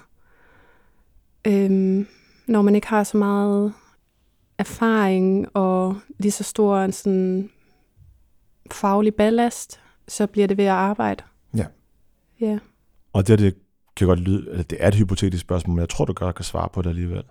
øhm, 1.47 2.07
når 2.47 2.63
man 2.63 2.75
ikke 2.75 2.87
har 2.87 3.05
så 3.05 3.17
meget 3.17 3.73
erfaring 4.59 5.57
og 5.57 5.97
lige 6.19 6.33
så 6.33 6.45
stor 6.45 6.79
en 6.79 6.93
sådan 6.93 7.51
faglig 8.71 9.15
ballast, 9.15 9.81
så 10.09 10.27
bliver 10.27 10.47
det 10.47 10.57
ved 10.57 10.65
at 10.65 10.71
arbejde. 10.71 11.25
Ja. 11.57 11.67
Ja. 12.41 12.59
Og 13.13 13.27
det, 13.27 13.39
det 13.39 13.55
kan 13.97 14.07
godt 14.07 14.19
lyde, 14.21 14.51
eller 14.51 14.63
det 14.63 14.85
er 14.85 14.89
et 14.89 14.95
hypotetisk 14.95 15.41
spørgsmål, 15.41 15.75
men 15.75 15.81
jeg 15.81 15.89
tror, 15.89 16.05
du 16.05 16.13
godt 16.13 16.37
kan 16.37 16.45
svare 16.45 16.69
på 16.73 16.83
det 16.83 16.91
alligevel. 16.91 17.23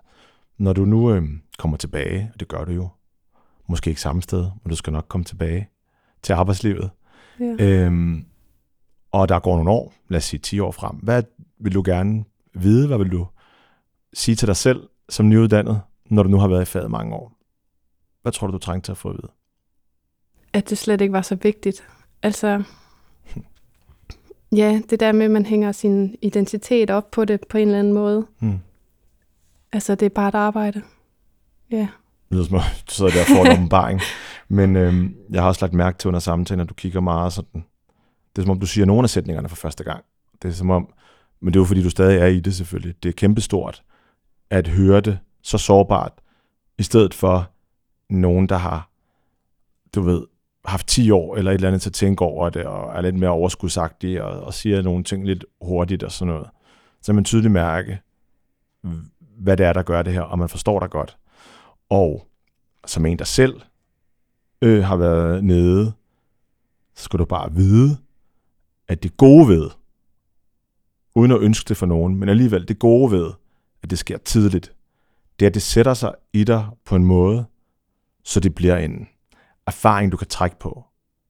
Når 0.58 0.72
du 0.72 0.84
nu 0.84 1.12
øh, 1.12 1.22
kommer 1.58 1.76
tilbage, 1.76 2.30
og 2.34 2.40
det 2.40 2.48
gør 2.48 2.64
du 2.64 2.72
jo, 2.72 2.88
måske 3.70 3.90
ikke 3.90 4.00
samme 4.00 4.22
sted, 4.22 4.50
men 4.62 4.70
du 4.70 4.76
skal 4.76 4.92
nok 4.92 5.06
komme 5.08 5.24
tilbage 5.24 5.68
til 6.22 6.32
arbejdslivet, 6.32 6.90
ja. 7.40 7.56
øhm, 7.58 8.24
og 9.12 9.28
der 9.28 9.38
går 9.38 9.56
nogle 9.56 9.70
år, 9.70 9.94
lad 10.08 10.16
os 10.16 10.24
sige 10.24 10.40
10 10.40 10.60
år 10.60 10.70
frem, 10.70 10.96
hvad 10.96 11.22
vil 11.58 11.74
du 11.74 11.82
gerne 11.84 12.24
vide, 12.54 12.86
hvad 12.86 12.98
vil 12.98 13.12
du 13.12 13.26
sige 14.14 14.34
til 14.34 14.48
dig 14.48 14.56
selv 14.56 14.88
som 15.08 15.28
nyuddannet, 15.28 15.80
når 16.06 16.22
du 16.22 16.28
nu 16.28 16.38
har 16.38 16.48
været 16.48 16.62
i 16.62 16.64
faget 16.64 16.90
mange 16.90 17.14
år? 17.14 17.32
Hvad 18.22 18.32
tror 18.32 18.46
du, 18.46 18.52
du 18.52 18.58
trængte 18.58 18.86
til 18.86 18.92
at 18.92 18.98
få 18.98 19.08
at 19.08 19.14
vide? 19.14 19.32
At 20.52 20.70
det 20.70 20.78
slet 20.78 21.00
ikke 21.00 21.12
var 21.12 21.22
så 21.22 21.34
vigtigt. 21.34 21.88
Altså, 22.22 22.62
ja, 24.52 24.80
det 24.90 25.00
der 25.00 25.12
med, 25.12 25.24
at 25.24 25.30
man 25.30 25.46
hænger 25.46 25.72
sin 25.72 26.16
identitet 26.22 26.90
op 26.90 27.10
på 27.10 27.24
det 27.24 27.40
på 27.48 27.58
en 27.58 27.68
eller 27.68 27.78
anden 27.78 27.92
måde. 27.92 28.26
Hmm. 28.38 28.58
Altså, 29.72 29.94
det 29.94 30.06
er 30.06 30.10
bare 30.10 30.28
et 30.28 30.34
arbejde. 30.34 30.82
Ja. 31.70 31.88
Det 32.30 32.36
lyder 32.36 32.44
som 32.44 32.54
om, 32.54 32.62
du 32.88 32.94
sidder 32.94 33.10
der 33.10 33.20
og 33.20 33.26
får 33.26 33.44
en 33.44 33.52
åbenbaring. 33.52 34.00
Men 34.48 34.76
øhm, 34.76 35.16
jeg 35.30 35.42
har 35.42 35.48
også 35.48 35.64
lagt 35.64 35.74
mærke 35.74 35.98
til 35.98 36.08
under 36.08 36.20
samtalen, 36.20 36.60
at 36.60 36.68
du 36.68 36.74
kigger 36.74 37.00
meget 37.00 37.32
sådan... 37.32 37.64
Det 38.36 38.42
er 38.42 38.42
som 38.42 38.50
om, 38.50 38.60
du 38.60 38.66
siger 38.66 38.86
nogle 38.86 39.02
af 39.02 39.10
sætningerne 39.10 39.48
for 39.48 39.56
første 39.56 39.84
gang. 39.84 40.04
Det 40.42 40.48
er 40.48 40.52
som 40.52 40.70
om... 40.70 40.92
Men 41.40 41.52
det 41.52 41.58
er 41.58 41.60
jo 41.60 41.64
fordi, 41.64 41.82
du 41.82 41.90
stadig 41.90 42.18
er 42.18 42.26
i 42.26 42.40
det 42.40 42.54
selvfølgelig. 42.54 42.94
Det 43.02 43.08
er 43.08 43.12
kæmpestort 43.12 43.82
at 44.50 44.68
høre 44.68 45.00
det 45.00 45.18
så 45.42 45.58
sårbart, 45.58 46.12
i 46.78 46.82
stedet 46.82 47.14
for 47.14 47.50
nogen, 48.10 48.48
der 48.48 48.56
har, 48.56 48.90
du 49.94 50.00
ved, 50.00 50.26
haft 50.64 50.86
10 50.86 51.10
år 51.10 51.36
eller 51.36 51.50
et 51.50 51.54
eller 51.54 51.68
andet 51.68 51.82
til 51.82 51.90
at 51.90 51.94
tænke 51.94 52.24
over 52.24 52.50
det, 52.50 52.64
og 52.64 52.96
er 52.96 53.00
lidt 53.00 53.16
mere 53.16 53.30
overskudsagtig, 53.30 54.22
og, 54.22 54.40
og 54.40 54.54
siger 54.54 54.82
nogle 54.82 55.04
ting 55.04 55.26
lidt 55.26 55.44
hurtigt 55.60 56.02
og 56.02 56.12
sådan 56.12 56.34
noget. 56.34 56.48
Så 57.02 57.12
man 57.12 57.24
tydeligt 57.24 57.52
mærke, 57.52 58.00
hvad 59.38 59.56
det 59.56 59.66
er, 59.66 59.72
der 59.72 59.82
gør 59.82 60.02
det 60.02 60.12
her, 60.12 60.22
og 60.22 60.38
man 60.38 60.48
forstår 60.48 60.80
dig 60.80 60.90
godt. 60.90 61.16
Og 61.90 62.26
som 62.86 63.06
en, 63.06 63.18
der 63.18 63.24
selv 63.24 63.60
øh, 64.62 64.84
har 64.84 64.96
været 64.96 65.44
nede, 65.44 65.92
så 66.94 67.04
skal 67.04 67.18
du 67.18 67.24
bare 67.24 67.52
vide, 67.52 67.98
at 68.88 69.02
det 69.02 69.16
gode 69.16 69.48
ved, 69.48 69.70
uden 71.14 71.32
at 71.32 71.40
ønske 71.40 71.68
det 71.68 71.76
for 71.76 71.86
nogen, 71.86 72.16
men 72.16 72.28
alligevel 72.28 72.68
det 72.68 72.78
gode 72.78 73.10
ved, 73.10 73.30
at 73.82 73.90
det 73.90 73.98
sker 73.98 74.18
tidligt, 74.18 74.72
det 75.38 75.46
er, 75.46 75.50
at 75.50 75.54
det 75.54 75.62
sætter 75.62 75.94
sig 75.94 76.14
i 76.32 76.44
dig 76.44 76.66
på 76.84 76.96
en 76.96 77.04
måde, 77.04 77.44
så 78.24 78.40
det 78.40 78.54
bliver 78.54 78.76
en 78.76 79.08
erfaring, 79.66 80.12
du 80.12 80.16
kan 80.16 80.26
trække 80.26 80.58
på. 80.58 80.84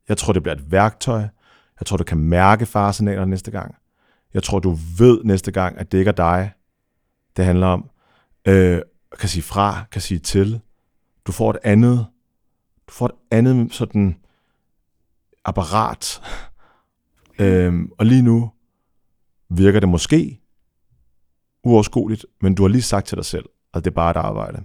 Jeg 0.08 0.16
tror, 0.16 0.32
det 0.32 0.42
bliver 0.42 0.54
et 0.54 0.72
værktøj. 0.72 1.20
Jeg 1.80 1.86
tror, 1.86 1.96
du 1.96 2.04
kan 2.04 2.18
mærke 2.18 2.66
faresignaler 2.66 3.24
næste 3.24 3.50
gang. 3.50 3.74
Jeg 4.34 4.42
tror, 4.42 4.58
du 4.58 4.76
ved 4.98 5.24
næste 5.24 5.52
gang, 5.52 5.78
at 5.78 5.92
det 5.92 5.98
ikke 5.98 6.08
er 6.08 6.12
dig, 6.12 6.52
det 7.36 7.44
handler 7.44 7.66
om. 7.66 7.90
Øh, 8.48 8.82
kan 9.18 9.28
sige 9.28 9.42
fra, 9.42 9.84
kan 9.92 10.00
sige 10.00 10.18
til. 10.18 10.60
Du 11.26 11.32
får 11.32 11.50
et 11.50 11.58
andet, 11.62 12.06
du 12.88 12.92
får 12.92 13.06
et 13.06 13.14
andet 13.30 13.74
sådan 13.74 14.16
apparat. 15.44 16.22
øhm, 17.38 17.90
og 17.98 18.06
lige 18.06 18.22
nu 18.22 18.50
virker 19.48 19.80
det 19.80 19.88
måske 19.88 20.40
uoverskueligt, 21.64 22.26
men 22.40 22.54
du 22.54 22.62
har 22.62 22.68
lige 22.68 22.82
sagt 22.82 23.06
til 23.06 23.16
dig 23.16 23.24
selv, 23.24 23.44
at 23.74 23.84
det 23.84 23.90
er 23.90 23.94
bare 23.94 24.10
et 24.10 24.16
arbejde. 24.16 24.62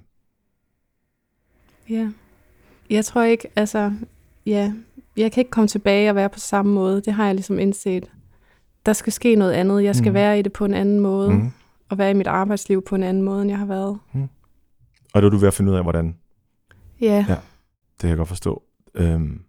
Ja. 1.89 2.10
Jeg 2.89 3.05
tror 3.05 3.23
ikke, 3.23 3.47
altså, 3.55 3.93
ja, 4.45 4.73
jeg 5.17 5.31
kan 5.31 5.41
ikke 5.41 5.51
komme 5.51 5.67
tilbage 5.67 6.10
og 6.10 6.15
være 6.15 6.29
på 6.29 6.39
samme 6.39 6.73
måde. 6.73 7.01
Det 7.01 7.13
har 7.13 7.25
jeg 7.25 7.36
ligesom 7.36 7.60
indset. 7.60 8.12
Der 8.86 8.93
skal 8.93 9.13
ske 9.13 9.36
noget 9.36 9.51
andet. 9.51 9.84
Jeg 9.84 9.95
skal 9.95 10.10
mm. 10.10 10.13
være 10.13 10.39
i 10.39 10.41
det 10.41 10.53
på 10.53 10.65
en 10.65 10.73
anden 10.73 10.99
måde. 10.99 11.29
Mm. 11.34 11.51
Mm. 11.85 11.91
Og 11.91 11.97
være 11.97 12.11
i 12.11 12.13
mit 12.13 12.27
arbejdsliv 12.27 12.81
på 12.85 12.95
en 12.95 13.03
anden 13.03 13.23
måde, 13.23 13.41
end 13.41 13.49
jeg 13.49 13.59
har 13.59 13.65
været. 13.65 13.99
Og 15.13 15.21
det 15.21 15.25
er 15.25 15.29
du 15.29 15.37
ved 15.37 15.47
at 15.47 15.53
finde 15.53 15.71
ud 15.71 15.77
af, 15.77 15.83
hvordan 15.83 16.15
Ja. 17.01 17.25
Ja. 17.29 17.35
det 17.35 17.99
kan 18.01 18.09
jeg 18.09 18.17
godt 18.17 18.27
forstå. 18.27 18.63
Øhm, 18.95 19.41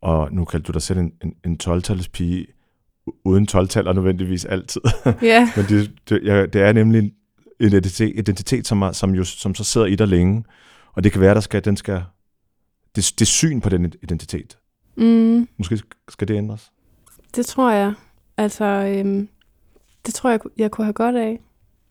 og 0.00 0.32
nu 0.32 0.44
kaldte 0.44 0.66
du 0.66 0.72
dig 0.72 0.82
selv 0.82 0.98
en, 0.98 1.12
en, 1.24 1.34
en 1.44 1.58
12-tals 1.62 2.08
pige, 2.08 2.46
u- 3.10 3.20
uden 3.24 3.48
12-taller 3.50 3.92
nødvendigvis 3.92 4.44
altid. 4.44 4.80
ja. 5.22 5.52
Men 5.56 5.64
det, 5.64 5.92
det, 6.08 6.20
ja, 6.24 6.46
det 6.46 6.60
er 6.62 6.72
nemlig 6.72 6.98
en 6.98 7.12
identitet, 7.60 8.12
identitet 8.18 8.66
som, 8.66 8.82
er, 8.82 8.92
som, 8.92 9.14
jo, 9.14 9.24
som 9.24 9.54
så 9.54 9.64
sidder 9.64 9.86
i 9.86 9.94
dig 9.94 10.08
længe. 10.08 10.44
Og 10.92 11.04
det 11.04 11.12
kan 11.12 11.20
være, 11.20 11.34
der 11.34 11.40
skal, 11.40 11.64
den 11.64 11.76
skal, 11.76 12.02
det, 12.96 13.14
det 13.18 13.26
syn 13.26 13.60
på 13.60 13.68
den 13.68 13.92
identitet. 14.02 14.58
Mm, 14.96 15.48
Måske 15.58 15.80
skal 16.08 16.28
det 16.28 16.34
ændres. 16.36 16.72
det 17.36 17.46
tror 17.46 17.70
jeg. 17.72 17.92
Altså, 18.36 18.64
øhm, 18.64 19.28
det 20.08 20.14
tror 20.14 20.30
jeg, 20.30 20.40
jeg 20.58 20.70
kunne 20.70 20.84
have 20.84 20.92
godt 20.92 21.16
af. 21.16 21.40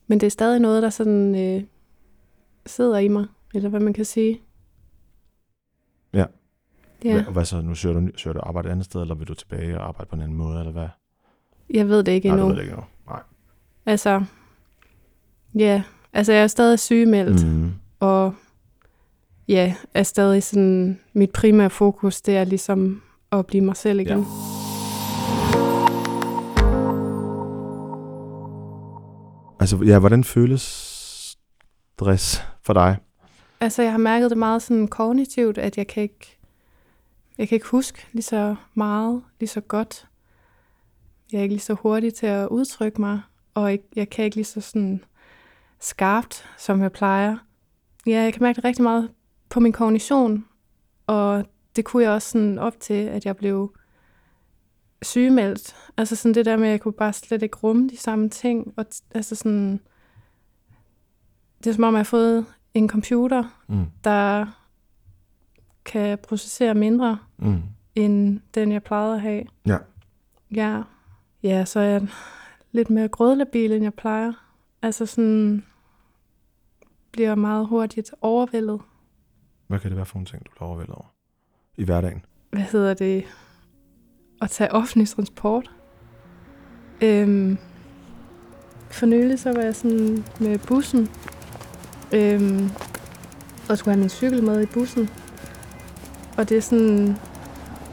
Men 0.08 0.20
det 0.20 0.26
er 0.28 0.32
stadig 0.32 0.60
noget, 0.60 0.84
der 0.84 0.90
sådan 0.90 1.36
øh, 1.36 1.64
sidder 2.66 2.98
i 2.98 3.08
mig. 3.08 3.26
Eller 3.54 3.70
hvad 3.70 3.80
man 3.80 3.94
kan 3.94 4.06
sige. 4.06 4.42
Ja. 6.14 6.26
Ja, 7.04 7.14
Hvad, 7.14 7.34
hvad 7.34 7.46
så? 7.46 7.62
Nu 7.62 7.76
søger 7.76 8.00
du, 8.00 8.08
søger 8.16 8.34
du 8.34 8.40
arbejde 8.44 8.68
et 8.68 8.72
andet 8.72 8.86
sted, 8.86 9.02
eller 9.02 9.16
vil 9.16 9.28
du 9.28 9.34
tilbage 9.34 9.80
og 9.80 9.88
arbejde 9.88 10.10
på 10.10 10.16
en 10.16 10.22
anden 10.22 10.38
måde, 10.38 10.60
eller 10.60 10.72
hvad? 10.72 10.88
jeg 11.70 11.90
ved 11.90 12.04
det 12.04 12.12
ikke 12.12 12.28
Nej, 12.28 12.36
endnu. 12.38 12.44
du 12.44 12.50
ved 12.50 12.56
det 12.56 12.62
ikke 12.64 12.72
endnu. 12.74 12.86
Nej. 13.08 13.22
Altså, 13.86 14.24
ja, 15.56 15.84
altså 16.14 16.34
jeg 16.34 16.44
er 16.44 16.48
stadig 16.48 16.80
sygemeldt. 16.80 17.46
Mm. 17.48 17.72
og 18.00 18.34
ja, 19.48 19.76
er 19.94 20.04
stadig 20.04 20.44
sådan, 20.44 21.00
mit 21.14 21.32
primære 21.32 21.70
fokus, 21.70 22.22
det 22.22 22.38
er 22.38 22.44
ligesom 22.44 23.02
at 23.32 23.46
blive 23.46 23.64
mig 23.64 23.76
selv 23.76 24.00
igen. 24.00 24.18
Ja. 24.20 24.26
Altså, 29.68 29.86
ja, 29.86 30.00
hvordan 30.00 30.24
føles 30.24 30.62
stress 31.94 32.44
for 32.64 32.74
dig? 32.74 32.98
Altså 33.60 33.82
jeg 33.82 33.92
har 33.92 33.98
mærket 33.98 34.30
det 34.30 34.38
meget 34.38 34.62
sådan 34.62 34.88
kognitivt, 34.88 35.58
at 35.58 35.78
jeg 35.78 35.88
kan 35.88 36.04
ikke, 36.04 36.38
jeg 37.38 37.48
kan 37.48 37.56
ikke 37.56 37.68
huske 37.68 38.08
lige 38.12 38.24
så 38.24 38.56
meget, 38.74 39.24
lige 39.40 39.50
så 39.50 39.62
godt. 39.62 40.08
Jeg 41.32 41.38
er 41.38 41.42
ikke 41.42 41.54
lige 41.54 41.62
så 41.62 41.74
hurtig 41.74 42.14
til 42.14 42.26
at 42.26 42.48
udtrykke 42.48 43.02
mig, 43.02 43.22
og 43.54 43.70
jeg, 43.70 43.80
jeg 43.96 44.10
kan 44.10 44.26
ikke 44.26 44.36
lige 44.36 44.46
så 44.46 44.62
sådan 44.62 45.04
skarpt, 45.80 46.50
som 46.58 46.82
jeg 46.82 46.92
plejer. 46.92 47.38
Ja, 48.06 48.22
jeg 48.22 48.34
kan 48.34 48.44
mærke 48.44 48.56
det 48.56 48.64
rigtig 48.64 48.84
meget 48.84 49.10
på 49.50 49.60
min 49.60 49.72
kognition, 49.72 50.46
og 51.08 51.46
det 51.76 51.86
kunne 51.86 52.04
jeg 52.04 52.12
også 52.12 52.30
sådan 52.30 52.60
op 52.60 52.80
til, 52.80 52.94
at 52.94 53.26
jeg 53.26 53.38
blev 53.38 53.76
sygemeldt. 55.02 55.76
Altså 55.98 56.16
sådan 56.16 56.34
det 56.36 56.46
der 56.46 56.58
med, 56.58 56.66
at 56.68 56.72
jeg 56.72 56.82
kunne 56.82 56.94
bare 56.94 57.14
slet 57.14 57.42
ikke 57.44 57.58
rumme 57.58 57.90
de 57.90 57.98
samme 57.98 58.30
ting. 58.30 58.74
Og 58.78 58.86
altså 59.12 59.36
sådan, 59.36 59.80
det 61.64 61.68
er 61.70 61.74
som 61.74 61.84
om, 61.84 61.94
jeg 61.94 62.00
har 62.00 62.04
fået 62.04 62.46
en 62.74 62.90
computer, 62.90 63.64
Mm. 63.68 63.86
der 64.04 64.46
kan 65.86 66.18
processere 66.28 66.74
mindre, 66.74 67.20
Mm. 67.38 67.62
end 67.96 68.40
den, 68.54 68.72
jeg 68.72 68.84
plejede 68.84 69.14
at 69.16 69.22
have. 69.22 69.44
Ja. 69.66 69.78
Ja, 70.52 70.82
ja 71.44 71.66
så 71.66 71.80
er 71.80 71.84
jeg 71.84 72.08
lidt 72.72 72.90
mere 72.90 73.08
grødlabil, 73.08 73.72
end 73.72 73.84
jeg 73.84 73.94
plejer. 73.94 74.34
Altså 74.82 75.06
sådan, 75.06 75.66
bliver 77.12 77.36
meget 77.36 77.68
hurtigt 77.68 78.14
overvældet. 78.22 78.82
Hvad 79.68 79.80
kan 79.80 79.90
det 79.90 79.98
være 79.98 80.06
for 80.06 80.16
nogle 80.16 80.26
ting, 80.26 80.46
du 80.46 80.52
bliver 80.52 80.68
overvældet 80.68 80.96
over 80.96 81.14
i 81.78 81.84
hverdagen? 81.84 82.26
hvad 82.50 82.62
hedder 82.62 82.94
det, 82.94 83.24
at 84.42 84.50
tage 84.50 84.72
offentlig 84.72 85.10
transport. 85.10 85.72
Øhm, 87.02 87.58
for 88.90 89.06
nylig 89.06 89.40
så 89.40 89.54
var 89.54 89.62
jeg 89.62 89.76
sådan 89.76 90.24
med 90.40 90.58
bussen, 90.58 91.10
øhm, 92.14 92.70
og 93.70 93.78
skulle 93.78 93.94
have 93.94 94.00
min 94.00 94.10
cykel 94.10 94.44
med 94.44 94.62
i 94.62 94.66
bussen. 94.66 95.10
Og 96.38 96.50
det 96.50 96.58
er 96.58 96.62
sådan, 96.62 97.18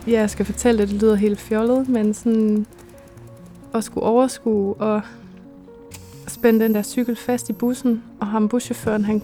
ja, 0.06 0.20
jeg 0.20 0.30
skal 0.30 0.46
fortælle 0.46 0.80
det, 0.80 0.88
det 0.88 1.02
lyder 1.02 1.14
helt 1.14 1.40
fjollet, 1.40 1.88
men 1.88 2.14
sådan 2.14 2.66
at 3.74 3.84
skulle 3.84 4.06
overskue 4.06 4.74
og 4.74 5.02
spænde 6.28 6.64
den 6.64 6.74
der 6.74 6.82
cykel 6.82 7.16
fast 7.16 7.50
i 7.50 7.52
bussen, 7.52 8.02
og 8.20 8.26
ham 8.26 8.48
buschaufføren, 8.48 9.04
han 9.04 9.22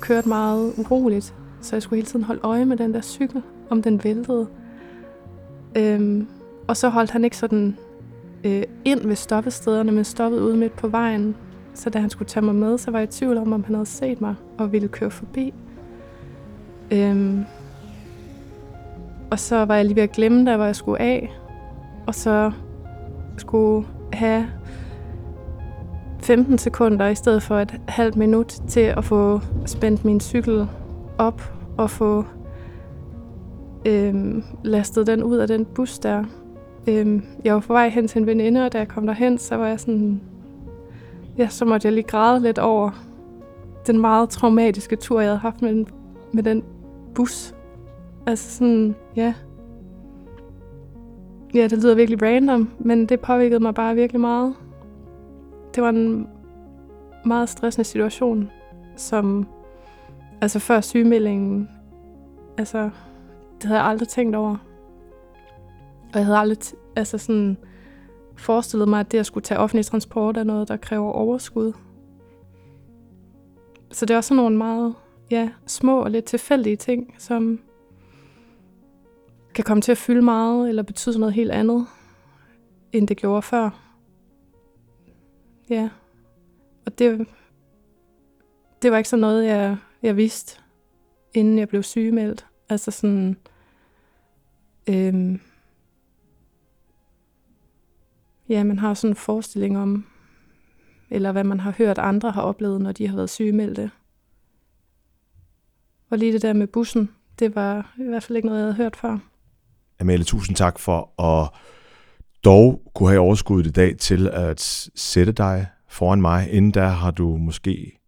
kørte 0.00 0.28
meget 0.28 0.72
uroligt, 0.76 1.34
så 1.60 1.76
jeg 1.76 1.82
skulle 1.82 1.96
hele 1.96 2.06
tiden 2.06 2.24
holde 2.24 2.40
øje 2.42 2.64
med 2.64 2.76
den 2.76 2.94
der 2.94 3.00
cykel, 3.00 3.42
om 3.70 3.82
den 3.82 4.04
væltede. 4.04 4.46
Øhm, 5.76 6.26
og 6.68 6.76
så 6.76 6.88
holdt 6.88 7.10
han 7.10 7.24
ikke 7.24 7.36
sådan 7.36 7.76
øh, 8.44 8.62
ind 8.84 9.00
ved 9.00 9.16
stoppestederne, 9.16 9.92
men 9.92 10.04
stoppede 10.04 10.42
ude 10.42 10.56
midt 10.56 10.76
på 10.76 10.88
vejen. 10.88 11.36
Så 11.74 11.90
da 11.90 11.98
han 11.98 12.10
skulle 12.10 12.28
tage 12.28 12.44
mig 12.44 12.54
med, 12.54 12.78
så 12.78 12.90
var 12.90 12.98
jeg 12.98 13.08
i 13.08 13.12
tvivl 13.12 13.36
om, 13.36 13.52
om 13.52 13.64
han 13.64 13.74
havde 13.74 13.86
set 13.86 14.20
mig 14.20 14.34
og 14.58 14.72
ville 14.72 14.88
køre 14.88 15.10
forbi. 15.10 15.54
Øhm, 16.90 17.44
og 19.30 19.38
så 19.38 19.64
var 19.64 19.76
jeg 19.76 19.84
lige 19.84 19.96
ved 19.96 20.02
at 20.02 20.12
glemme 20.12 20.46
der, 20.46 20.56
hvor 20.56 20.64
jeg 20.64 20.76
skulle 20.76 21.00
af. 21.00 21.32
Og 22.06 22.14
så 22.14 22.52
skulle 23.36 23.86
have 24.12 24.46
15 26.22 26.58
sekunder 26.58 27.08
i 27.08 27.14
stedet 27.14 27.42
for 27.42 27.58
et 27.58 27.80
halvt 27.88 28.16
minut 28.16 28.46
til 28.68 28.80
at 28.80 29.04
få 29.04 29.40
spændt 29.66 30.04
min 30.04 30.20
cykel 30.20 30.68
op 31.18 31.52
og 31.78 31.90
få 31.90 32.24
øhm, 33.86 34.42
lastet 34.64 35.06
den 35.06 35.22
ud 35.22 35.36
af 35.36 35.48
den 35.48 35.64
bus 35.64 35.98
der. 35.98 36.24
Øhm, 36.88 37.22
jeg 37.44 37.54
var 37.54 37.60
på 37.60 37.72
vej 37.72 37.88
hen 37.88 38.08
til 38.08 38.20
en 38.20 38.26
veninde, 38.26 38.66
og 38.66 38.72
da 38.72 38.78
jeg 38.78 38.88
kom 38.88 39.06
derhen, 39.06 39.38
så 39.38 39.56
var 39.56 39.66
jeg 39.66 39.80
sådan... 39.80 40.20
Ja, 41.38 41.48
så 41.48 41.64
måtte 41.64 41.86
jeg 41.86 41.92
lige 41.92 42.04
græde 42.04 42.40
lidt 42.40 42.58
over 42.58 42.90
den 43.86 43.98
meget 44.00 44.28
traumatiske 44.28 44.96
tur, 44.96 45.20
jeg 45.20 45.28
havde 45.28 45.38
haft 45.38 45.62
med, 45.62 45.70
den- 45.70 45.86
med 46.32 46.42
den 46.42 46.62
bus. 47.14 47.54
Altså 48.26 48.50
sådan, 48.56 48.94
ja. 49.16 49.34
Ja, 51.54 51.62
det 51.62 51.82
lyder 51.82 51.94
virkelig 51.94 52.22
random, 52.22 52.70
men 52.78 53.06
det 53.06 53.20
påvirkede 53.20 53.60
mig 53.60 53.74
bare 53.74 53.94
virkelig 53.94 54.20
meget. 54.20 54.54
Det 55.74 55.82
var 55.82 55.88
en 55.88 56.26
meget 57.24 57.48
stressende 57.48 57.84
situation, 57.84 58.50
som 58.96 59.46
altså 60.40 60.58
før 60.58 60.80
sygemeldingen, 60.80 61.68
altså 62.58 62.90
det 63.62 63.64
havde 63.64 63.80
jeg 63.80 63.88
aldrig 63.88 64.08
tænkt 64.08 64.36
over. 64.36 64.56
Og 66.12 66.18
jeg 66.18 66.24
havde 66.24 66.38
aldrig 66.38 66.58
t- 66.64 66.76
altså 66.96 67.18
sådan 67.18 67.56
forestillet 68.36 68.88
mig, 68.88 69.00
at 69.00 69.12
det 69.12 69.18
at 69.18 69.26
skulle 69.26 69.44
tage 69.44 69.58
offentlig 69.58 69.86
transport 69.86 70.36
er 70.36 70.44
noget, 70.44 70.68
der 70.68 70.76
kræver 70.76 71.12
overskud. 71.12 71.72
Så 73.92 74.06
det 74.06 74.14
er 74.14 74.18
også 74.18 74.28
sådan 74.28 74.36
nogle 74.42 74.56
meget 74.56 74.94
ja, 75.30 75.50
små 75.66 76.00
og 76.00 76.10
lidt 76.10 76.24
tilfældige 76.24 76.76
ting, 76.76 77.14
som 77.18 77.60
kan 79.54 79.64
komme 79.64 79.80
til 79.80 79.92
at 79.92 79.98
fylde 79.98 80.22
meget, 80.22 80.68
eller 80.68 80.82
betyde 80.82 81.18
noget 81.18 81.34
helt 81.34 81.50
andet, 81.50 81.86
end 82.92 83.08
det 83.08 83.16
gjorde 83.16 83.42
før. 83.42 83.70
Ja. 85.70 85.88
Og 86.86 86.98
det, 86.98 87.28
det 88.82 88.90
var 88.90 88.96
ikke 88.96 89.08
sådan 89.08 89.20
noget, 89.20 89.44
jeg, 89.44 89.76
jeg 90.02 90.16
vidste, 90.16 90.60
inden 91.34 91.58
jeg 91.58 91.68
blev 91.68 91.82
sygemeldt. 91.82 92.46
Altså 92.68 92.90
sådan... 92.90 93.36
Øhm, 94.88 95.40
ja, 98.48 98.64
man 98.64 98.78
har 98.78 98.94
sådan 98.94 99.12
en 99.12 99.16
forestilling 99.16 99.78
om, 99.78 100.06
eller 101.10 101.32
hvad 101.32 101.44
man 101.44 101.60
har 101.60 101.74
hørt 101.78 101.98
andre 101.98 102.30
har 102.30 102.42
oplevet, 102.42 102.80
når 102.80 102.92
de 102.92 103.08
har 103.08 103.16
været 103.16 103.30
sygemeldte. 103.30 103.90
Og 106.10 106.18
lige 106.18 106.32
det 106.32 106.42
der 106.42 106.52
med 106.52 106.66
bussen, 106.66 107.10
det 107.38 107.54
var 107.54 107.94
i 107.98 108.02
hvert 108.02 108.22
fald 108.22 108.36
ikke 108.36 108.46
noget, 108.48 108.60
jeg 108.60 108.64
havde 108.64 108.76
hørt 108.76 108.96
før. 108.96 109.18
Amalie, 110.00 110.24
tusind 110.24 110.56
tak 110.56 110.78
for 110.78 111.22
at 111.22 111.50
dog 112.44 112.90
kunne 112.94 113.08
have 113.08 113.20
overskuddet 113.20 113.70
i 113.70 113.72
dag 113.72 113.96
til 113.96 114.28
at 114.28 114.60
sætte 114.94 115.32
dig 115.32 115.66
foran 115.88 116.20
mig. 116.20 116.50
Inden 116.50 116.70
da 116.70 116.86
har 116.86 117.10
du 117.10 117.36
måske 117.36 118.00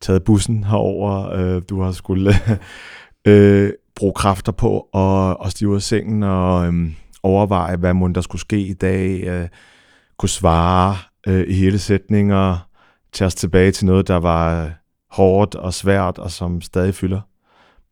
taget 0.00 0.24
bussen 0.24 0.64
herover. 0.64 1.30
Øh, 1.30 1.62
du 1.68 1.80
har 1.80 1.92
skulle 1.92 2.32
øh, 3.28 3.72
bruge 3.96 4.12
kræfter 4.12 4.52
på 4.52 4.80
at, 4.80 5.46
at 5.46 5.50
stige 5.50 5.68
ud 5.68 5.74
af 5.74 5.82
sengen 5.82 6.22
og 6.22 6.66
øh, 6.66 6.92
overveje, 7.22 7.76
hvad 7.76 7.94
må 7.94 8.08
der 8.08 8.20
skulle 8.20 8.40
ske 8.40 8.60
i 8.60 8.74
dag. 8.74 9.24
Øh, 9.24 9.48
kunne 10.16 10.28
svare 10.28 10.96
øh, 11.26 11.48
i 11.48 11.52
hele 11.52 11.78
sætninger. 11.78 12.68
Tage 13.12 13.26
os 13.26 13.34
tilbage 13.34 13.72
til 13.72 13.86
noget, 13.86 14.08
der 14.08 14.16
var 14.16 14.72
hårdt 15.10 15.54
og 15.54 15.74
svært 15.74 16.18
og 16.18 16.30
som 16.30 16.60
stadig 16.60 16.94
fylder. 16.94 17.20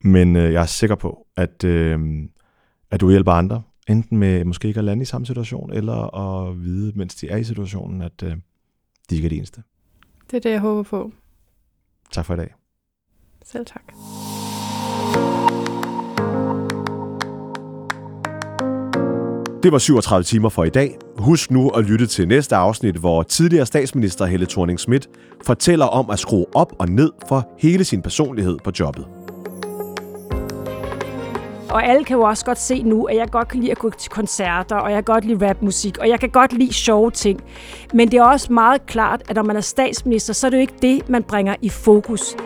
Men 0.05 0.37
øh, 0.37 0.53
jeg 0.53 0.63
er 0.63 0.67
sikker 0.67 0.97
på, 0.97 1.27
at, 1.37 1.65
øh, 1.65 2.01
at 2.91 3.01
du 3.01 3.11
hjælper 3.11 3.33
andre. 3.33 3.63
Enten 3.89 4.19
med 4.19 4.45
måske 4.45 4.69
ikke 4.69 4.79
at 4.79 4.85
lande 4.85 5.03
i 5.03 5.05
samme 5.05 5.27
situation, 5.27 5.73
eller 5.73 6.17
at 6.17 6.61
vide, 6.61 6.93
mens 6.99 7.15
de 7.15 7.29
er 7.29 7.37
i 7.37 7.45
situationen, 7.45 8.03
at 8.03 8.23
øh, 8.23 8.37
de 9.11 9.15
ikke 9.15 9.27
er 9.27 9.31
de 9.31 9.37
eneste. 9.37 9.63
Det 10.31 10.37
er 10.37 10.41
det, 10.41 10.51
jeg 10.51 10.61
håber 10.61 10.83
på. 10.83 11.13
Tak 12.11 12.25
for 12.25 12.35
i 12.35 12.37
dag. 12.37 12.55
Selv 13.45 13.67
tak. 13.67 13.83
Det 19.63 19.73
var 19.73 19.79
37 19.79 20.25
timer 20.25 20.49
for 20.49 20.65
i 20.65 20.69
dag. 20.69 20.99
Husk 21.19 21.51
nu 21.51 21.69
at 21.69 21.85
lytte 21.85 22.07
til 22.07 22.29
næste 22.29 22.57
afsnit, 22.57 22.97
hvor 22.97 23.23
tidligere 23.23 23.67
statsminister 23.67 24.27
Helle 24.27 24.47
thorning 24.47 24.81
Schmidt 24.81 25.09
fortæller 25.47 25.87
om 25.87 26.11
at 26.11 26.19
skrue 26.19 26.47
op 26.55 26.73
og 26.79 26.89
ned 26.89 27.11
for 27.29 27.49
hele 27.59 27.85
sin 27.85 28.03
personlighed 28.03 28.59
på 28.65 28.71
jobbet. 28.81 29.07
Og 31.71 31.87
alle 31.87 32.05
kan 32.05 32.17
jo 32.17 32.23
også 32.23 32.45
godt 32.45 32.59
se 32.59 32.83
nu, 32.83 33.05
at 33.05 33.17
jeg 33.17 33.29
godt 33.31 33.49
kan 33.49 33.61
lide 33.61 33.71
at 33.71 33.79
gå 33.79 33.91
til 33.91 34.11
koncerter, 34.11 34.77
og 34.77 34.91
jeg 34.91 34.97
kan 35.05 35.15
godt 35.15 35.25
lide 35.25 35.49
rapmusik, 35.49 35.99
og 35.99 36.09
jeg 36.09 36.21
kan 36.21 36.31
godt 36.31 36.53
lide 36.53 36.73
sjove 36.73 37.11
ting. 37.11 37.41
Men 37.95 38.11
det 38.11 38.19
er 38.19 38.25
også 38.25 38.53
meget 38.53 38.87
klart, 38.87 39.23
at 39.29 39.37
når 39.37 39.43
man 39.43 39.57
er 39.57 39.61
statsminister, 39.61 40.33
så 40.33 40.47
er 40.47 40.51
det 40.51 40.57
jo 40.57 40.61
ikke 40.61 40.79
det, 40.83 41.09
man 41.09 41.23
bringer 41.23 41.55
i 41.63 41.69
fokus. 41.69 42.37